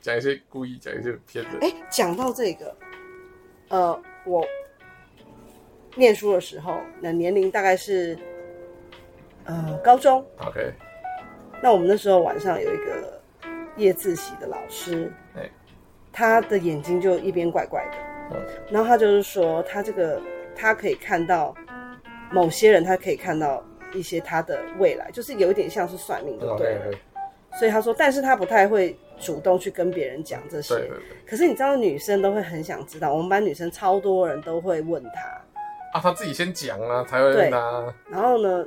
[0.00, 1.50] 讲一些故意讲一些偏的。
[1.60, 2.76] 哎，讲到这个，
[3.68, 4.44] 呃，我。
[5.96, 8.18] 念书的时候，那年龄大概是
[9.44, 10.26] 呃高中。
[10.44, 10.72] OK。
[11.62, 13.22] 那我们那时候晚上有一个
[13.76, 15.12] 夜自习的老师，欸、
[16.14, 17.98] 他的眼睛就一边怪怪的。
[18.32, 18.40] 嗯、
[18.70, 20.18] 然后他就是说，他这个
[20.56, 21.54] 他可以看到
[22.30, 23.62] 某些人，他可以看到
[23.92, 26.78] 一些他的未来，就是有一点像是算命的，对。
[27.58, 30.74] 所以他说，但是他不太会主动去跟别人讲这些。
[30.74, 31.16] 对对对。
[31.24, 35.20] 可是你知道，女生都会很想知道，我们班女生超多人都会问他。
[35.92, 37.94] 啊，他自己先讲啊，才会问、啊。
[38.10, 38.66] 然后呢，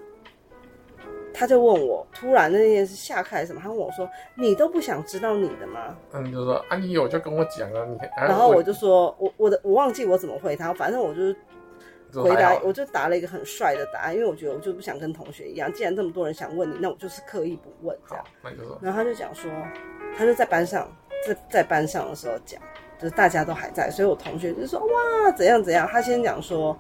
[1.34, 3.62] 他就问我，突然那天是下课还是什么？
[3.62, 7.98] 他问我说：“你都不想知道你的吗？”嗯，就说啊，你有就跟我讲啊，你。
[8.18, 11.36] 然后我就说，我我的我忘记我怎么回他，反正我就是
[12.14, 18.24] 回答，我就答了一个很帅的答案，因为我觉得我就不想跟同学一样，既然这么多人想问你，那我就是刻意不问这样。
[18.44, 18.78] 那就说。
[18.82, 19.52] 然后他就讲说，
[20.18, 20.90] 他就在班上，
[21.26, 22.60] 在在班上的时候讲，
[22.98, 25.88] 就是大家都还在，所以我同学就说哇，怎样怎样。
[25.88, 26.76] 他先讲说。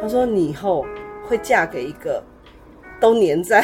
[0.00, 0.86] 他说：“你以后
[1.26, 2.22] 会嫁给一个
[3.00, 3.62] 都黏在，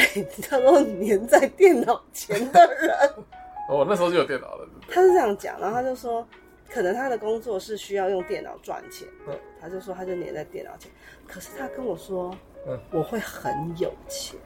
[0.49, 2.91] 他说黏在电脑前的人。
[3.69, 4.69] ”哦，那时候就有电脑了。
[4.89, 6.27] 他是这样讲，然后他就说，
[6.71, 9.09] 可能他的工作是需要用电脑赚钱。
[9.27, 10.91] 嗯，他就说他就黏在电脑前。
[11.27, 12.35] 可是他跟我说，
[12.67, 14.39] 嗯，我会很有钱。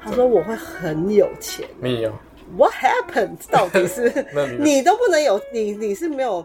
[0.00, 1.66] 他说我会很有钱。
[1.80, 2.12] 没有。
[2.58, 3.38] What happened？
[3.50, 4.12] 到底是
[4.60, 6.44] 你都不能有，你你是没有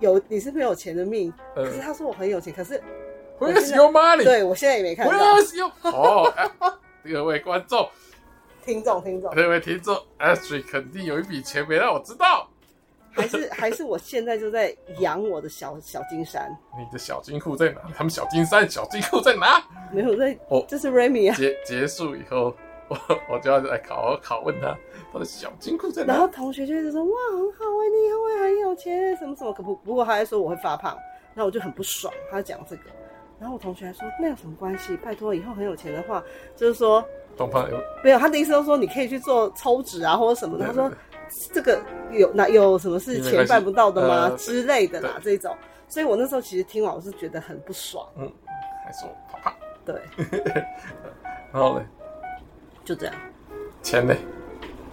[0.00, 1.30] 有你是没有钱的命。
[1.54, 2.82] 可是他说我很有钱，可是。
[3.38, 4.22] Where's your money？
[4.22, 5.12] 对，我现在也没看到。
[5.12, 6.32] Where's your 哦，
[7.12, 7.86] 各位观众、
[8.64, 12.48] 听众、听众，各位听众，Astrid 肯定有一笔钱没让我知道，
[13.12, 16.50] 还是 还是我现在就在养我的小小金山。
[16.78, 17.82] 你的小金库在哪？
[17.94, 19.62] 他们小金山、小金库在哪？
[19.92, 21.36] 没有在哦，这是 Remy 啊。
[21.36, 22.56] 结结束以后，
[22.88, 22.96] 我
[23.30, 24.74] 我就要来考考问他，
[25.12, 26.14] 他的小金库在哪？
[26.14, 29.52] 然后同学就一直说哇，很好哎，你以后会很有钱，什么什么。
[29.52, 30.96] 可不不过他还说我会发胖，
[31.34, 32.10] 那我就很不爽。
[32.30, 32.82] 他讲这个。
[33.38, 34.96] 然后我同学还说，那有什么关系？
[34.96, 36.22] 拜托，以后很有钱的话，
[36.56, 37.04] 就是说，
[37.36, 38.18] 东方有没有？
[38.18, 40.66] 他的意思就是说，你可以去做抽脂啊，或者什么的。
[40.66, 40.90] 他说，
[41.52, 41.80] 这个
[42.12, 44.28] 有那有什么是钱办不到的吗？
[44.30, 45.54] 呃、之类的啦，这种。
[45.88, 48.06] 所以我那时候其实听完，我是觉得很不爽。
[48.16, 48.30] 嗯，
[48.84, 49.56] 还说怕怕。
[49.84, 50.00] 对。
[51.52, 51.84] 然后呢？
[52.84, 53.14] 就这样。
[53.82, 54.14] 钱呢？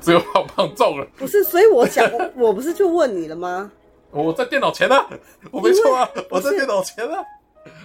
[0.02, 1.08] 只有胖胖中了。
[1.16, 3.72] 不是，所以我想， 我不是就问你了吗？
[4.10, 5.08] 我在电脑前啊，
[5.52, 7.24] 我没错啊，我在电脑前啊。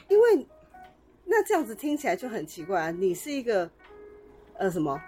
[0.08, 0.46] 因为
[1.24, 2.90] 那这样子听起来就很奇怪啊！
[2.90, 3.68] 你是一个
[4.54, 5.00] 呃什么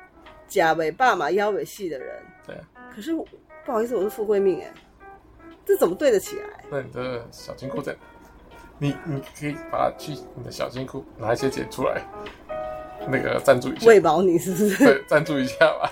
[0.46, 2.68] 假尾巴嘛腰尾细的人，对啊。
[2.94, 3.26] 可是不
[3.72, 4.72] 好意思，我是富贵命哎，
[5.64, 6.64] 这怎么对得起来？
[6.70, 7.98] 那你的小金库在哪？
[8.80, 12.02] 你你可以把它去你的小金库拿一些钱出来，
[13.08, 14.84] 那个赞助一下，喂饱你是不是？
[14.84, 15.90] 对，赞助一下吧。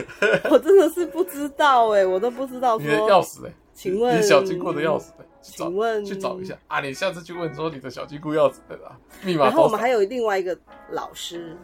[0.50, 2.78] 我真的是不知道哎，我都不知道。
[2.78, 3.52] 你的钥匙哎？
[3.74, 5.24] 请问你小金库的钥匙哎？
[5.44, 6.80] 请问去找一下啊！
[6.80, 8.90] 你下次去问说你的小金库钥匙在哪？
[9.22, 9.44] 密码。
[9.44, 11.56] 然后我们还有另外一个老师，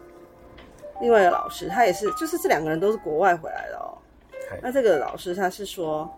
[1.00, 3.96] 另外一个老师他也是，就是这两个人都是国外回来的哦。
[4.62, 6.08] 那这个老师他是说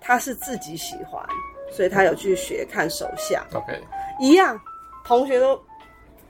[0.00, 1.24] 他是自己喜欢，
[1.70, 3.44] 所以他有去学看手相。
[3.52, 3.82] OK，
[4.20, 4.58] 一样，
[5.04, 5.60] 同学都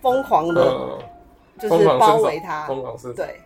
[0.00, 0.98] 疯狂的，
[1.58, 3.12] 就是包围他，疯狂是。
[3.12, 3.38] 对。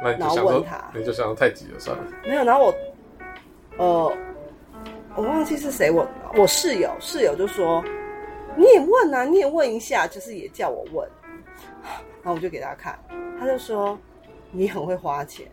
[0.00, 2.04] 那你就他，你就想太急了，算了。
[2.22, 2.74] 没有，然后我，
[3.78, 4.16] 呃，
[5.18, 7.84] 我忘记是谁，我我室友室友就说
[8.56, 11.08] 你也问啊，你也问一下，就是也叫我问，
[12.22, 12.98] 然后我就给他看，
[13.38, 13.98] 他就说。
[14.50, 15.46] 你很会花钱，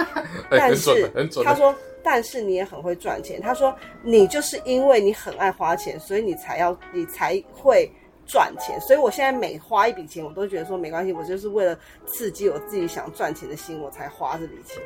[0.50, 1.10] 但是
[1.42, 3.40] 他说，但是你也很会赚钱。
[3.40, 7.90] 他说，你就是因为你很爱花钱，所以你才要，你才会
[8.26, 8.78] 赚钱。
[8.82, 14.76] 所以我现在每花一笔钱，我都觉得说没关系，我就是为了刺激我自己想赚钱的心，我才花这笔钱。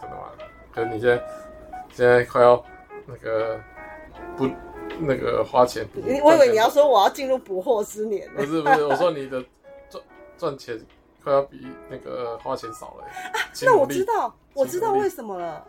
[0.00, 0.30] 真的吗？
[0.72, 1.20] 可是你现在
[1.92, 2.64] 现在快要
[3.06, 3.60] 那个
[4.36, 4.48] 不
[5.00, 5.86] 那个花钱，
[6.22, 8.28] 我以为你要说我要进入不惑之年。
[8.34, 9.44] 不是不是，我说你的
[9.88, 10.02] 赚
[10.36, 10.80] 赚钱。
[11.24, 13.04] 快要比那个花钱少了。
[13.04, 15.64] 啊，那我知道，我知道为什么了。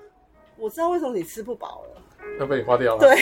[0.57, 2.01] 我知道为什么你吃不饱了。
[2.39, 2.99] 要被你花掉了。
[2.99, 3.11] 对。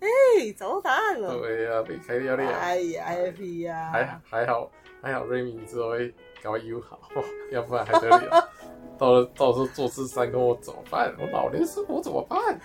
[0.00, 1.38] 哎、欸，找到答案了。
[1.38, 2.44] 对呀、啊，被开掉了。
[2.44, 3.88] 哎呀，happy 呀。
[3.90, 4.70] 还还好
[5.00, 6.98] 还好，瑞米你之后会赶快友好，
[7.52, 8.48] 要不然还得了。
[8.98, 11.14] 到了到时候坐吃山空我怎么办？
[11.18, 12.60] 我老年生活怎么办？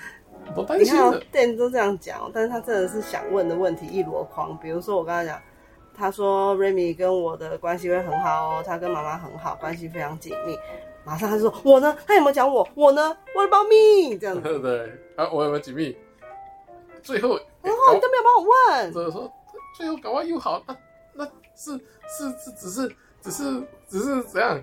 [0.47, 1.19] 我都担心了。
[1.31, 4.57] 店都这样讲，但是他真的是想问的问题一箩筐。
[4.59, 5.41] 比如说我刚才讲。
[5.95, 10.57] 他说：“Remy 跟我的关系会很好哦，他跟妈妈很好，关系非常紧密。”
[11.05, 11.95] 马上他就说：“我呢？
[12.07, 12.67] 他有没有讲我？
[12.73, 14.17] 我呢？What about me？
[14.17, 14.41] 这样子。
[14.49, 15.95] ”对对啊，我有没有紧密？
[17.03, 18.91] 最后，然后你都没有帮我问。
[18.91, 19.31] 所以说，
[19.77, 20.75] 最后搞完又好，那
[21.13, 24.61] 那是是是，只是只是只是怎样？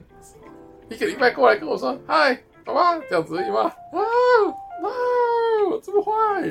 [0.89, 3.99] 一个礼拜过来跟我说：“嗨，好吧，这样子而已吗？”啊
[4.83, 4.89] 啊，
[5.83, 6.45] 这么坏！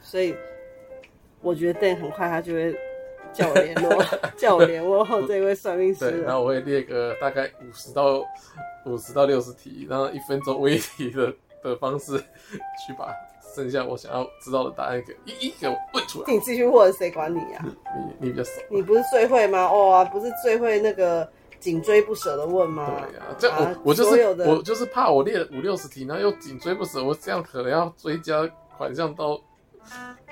[0.00, 0.34] 所以
[1.40, 2.76] 我觉得 Dan 很快他就会。
[3.32, 4.04] 叫我联络，
[4.36, 6.10] 叫我联络这位算命师。
[6.10, 8.22] 对，然后我会列个大概五十到
[8.84, 11.34] 五十到六十题，然后一分钟问一题的
[11.64, 13.06] 的方式，去把
[13.54, 16.32] 剩下我想要知道的答案给一一给我问出来。
[16.32, 17.66] 你继续问，谁管你呀、啊？
[18.20, 19.66] 你你比较少，你不是最会吗？
[19.66, 21.28] 哦啊，不是最会那个
[21.60, 22.86] 紧追不舍的问吗？
[22.86, 29.40] 对呀、啊，这我、啊、我就是我就是怕我列五六十题，然后又紧追不舍，我这样可能要追加款项到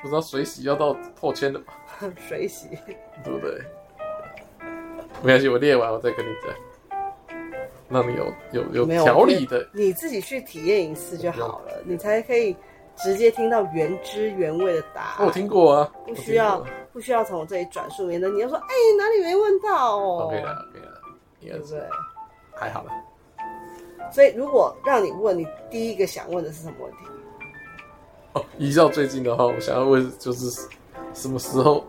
[0.03, 1.75] 不知道水洗要到破千的吧。
[2.29, 2.69] 水洗，
[3.25, 3.61] 对不对？
[5.23, 6.99] 没关系，我列完我再跟你讲，
[7.91, 12.57] 让你有有有条理的，你自己去体验一次就好了，你才可以
[13.03, 15.27] 直接听到原汁原味的答案。
[15.27, 20.25] 我听过啊，不需要不需要从我这里转述，免得你要说，哎、欸，哪里没问到哦。
[20.27, 21.01] OK 了，OK 了，
[21.41, 21.81] 对不对？
[22.55, 22.91] 还好了。
[24.13, 26.99] 所以，如果让你问，你第一个想问的是什么问题？
[28.35, 30.69] 哦，依照最近的话，我想要问就是。
[31.13, 31.85] 什么时候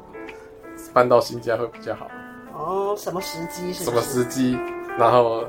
[0.95, 2.07] 搬到新家会比较好？
[2.57, 3.84] 哦，什么时机是？
[3.84, 4.57] 什么时机？
[4.97, 5.45] 然后，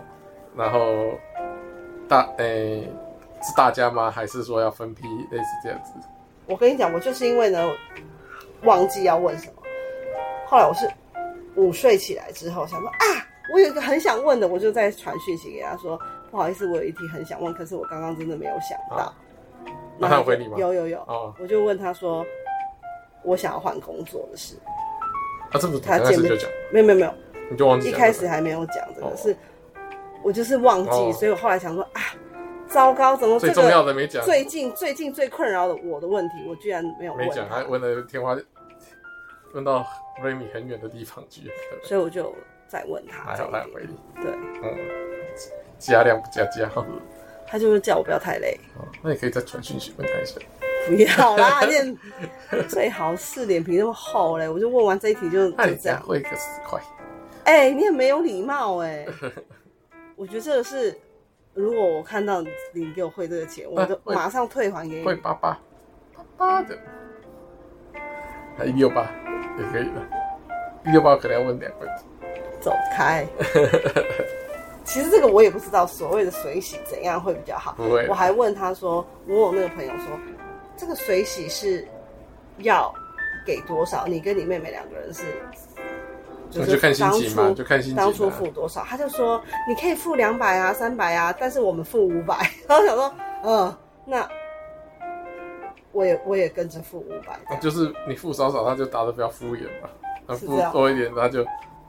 [0.55, 0.79] 然后
[2.07, 2.93] 大诶、欸、
[3.43, 4.11] 是大家吗？
[4.11, 5.93] 还是说要分批类似这样子？
[6.47, 7.69] 我跟你讲，我就是因为呢
[8.63, 9.63] 忘记要问什么，
[10.47, 10.89] 后来我是
[11.57, 13.05] 午睡起来之后想说啊，
[13.53, 15.99] 我有一个很想问的，我就在传讯息给他说，
[16.31, 18.97] 不好意思，我有一题很想问，可是我刚刚真的没有想到。
[18.97, 19.15] 啊、
[19.99, 20.57] 那他有回你吗？
[20.59, 20.99] 有有有。
[21.07, 22.25] 哦，我就问他说。
[23.25, 24.57] 我想要换工作的事，
[25.53, 26.51] 他是不是他见面就讲？
[26.73, 27.15] 没有没有没有，
[27.49, 27.89] 你就忘记。
[27.89, 29.37] 一开始还没有讲这个，是
[30.25, 32.03] 我就是忘记，所以我后来想说啊，
[32.73, 34.25] 糟糕，怎么最重要的没讲？
[34.25, 38.37] 最近最近最困扰的我的问题，我居然没有没讲，还问了天花，
[39.53, 39.87] 问到
[40.23, 41.51] Remy 很远的地方去，
[41.83, 42.35] 所以我就
[42.69, 44.79] 再问他，还好他回你，对，嗯，
[45.79, 46.71] 加量不加价，
[47.47, 48.59] 他就是叫我不要太累，
[49.03, 50.41] 那你可以再传讯息问他一下。
[50.85, 51.97] 不要啦， 练
[52.69, 54.49] 最好是脸皮那么厚嘞！
[54.49, 56.81] 我就问完这一题就 就这样，汇个十块。
[57.45, 59.07] 哎、欸，你很没有礼貌哎！
[60.17, 60.99] 我觉得这个是，
[61.55, 62.43] 如果我看到
[62.73, 65.05] 你给我汇这个钱，我就马上退还给你。
[65.05, 65.59] 汇八八
[66.15, 66.79] 八八的，
[68.57, 69.03] 还一六八
[69.59, 70.03] 也可以的。
[70.87, 72.05] 一六八可能要问两个问题。
[72.61, 73.27] 走开。
[74.85, 77.75] 其实这个我也不知道，所谓的水洗怎样会比较好？
[77.75, 78.07] 不会。
[78.09, 80.19] 我还问他说，我有那个朋友说。
[80.75, 81.87] 这个水洗是
[82.59, 82.93] 要
[83.47, 84.07] 给多少？
[84.07, 85.23] 你跟你妹妹两个人是，
[86.53, 87.97] 就是看心情嘛，就看心情。
[87.97, 88.85] 当初付多少？
[88.85, 92.37] 他就说你可以付两百啊、三百啊，但是我们付五百。
[92.69, 94.29] 然后想说，嗯，那
[95.93, 97.57] 我也我也跟着付五百。
[97.57, 99.89] 就是你付少少，他就答的比较敷衍嘛。
[100.27, 101.39] 那付多一点，他就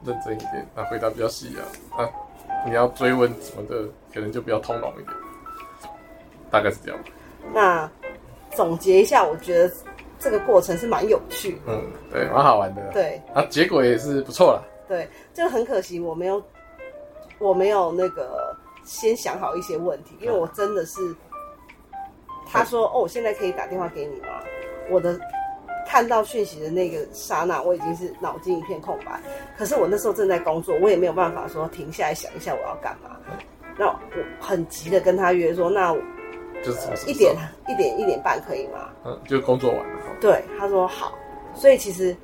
[0.04, 2.02] 认真一点，那回答比较细啊。
[2.02, 2.08] 啊，
[2.66, 5.10] 你要追问什么的，可能就比较通融一点，
[6.50, 6.98] 大概是这样。
[7.52, 7.88] 那
[8.54, 9.72] 总结一下，我觉得
[10.24, 14.62] 这个过程是蛮有趣，嗯，对，蛮好玩的，对，啊，结果也是不错啦。
[14.88, 16.42] 对，就很可惜我没有，
[17.38, 21.14] 我没有那个先想好一些问题，因为我真的是，
[22.46, 24.28] 他说哦，我现在可以打电话给你吗？
[24.90, 25.20] 我的
[25.86, 29.20] 看到讯息的那个刹那，我已经是脑筋一片空白。
[29.58, 33.10] 可是我那时候正在工作，我也没有办法说停下来想一下我要干嘛。
[33.76, 33.98] 那我
[34.40, 35.94] 很急的跟他约说，那
[36.64, 37.36] 就是一点
[37.68, 38.88] 一点一点半可以吗？
[39.04, 40.00] 嗯，就工作完了。
[40.20, 41.12] 对，他说好。
[41.54, 42.16] 所以其实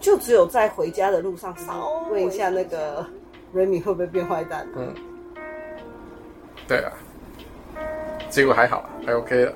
[0.00, 3.06] 就只有在回家的路上稍问一下那个
[3.54, 4.68] Remy 会不会变坏蛋。
[4.76, 4.94] 嗯，
[6.66, 6.92] 对啊，
[8.28, 9.52] 结果还好，还 OK 了。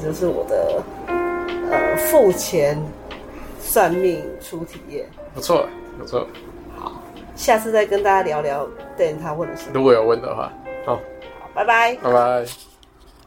[0.00, 0.82] 这就是我的
[1.70, 2.78] 呃付钱
[3.60, 5.66] 算命初体验，不错，
[5.98, 6.26] 不错。
[7.38, 8.66] 好，下次再跟大家聊聊
[8.98, 9.70] Dan 他问的事。
[9.72, 10.52] 如果有问的话，
[10.84, 11.00] 好，好，
[11.54, 12.67] 拜拜，拜拜。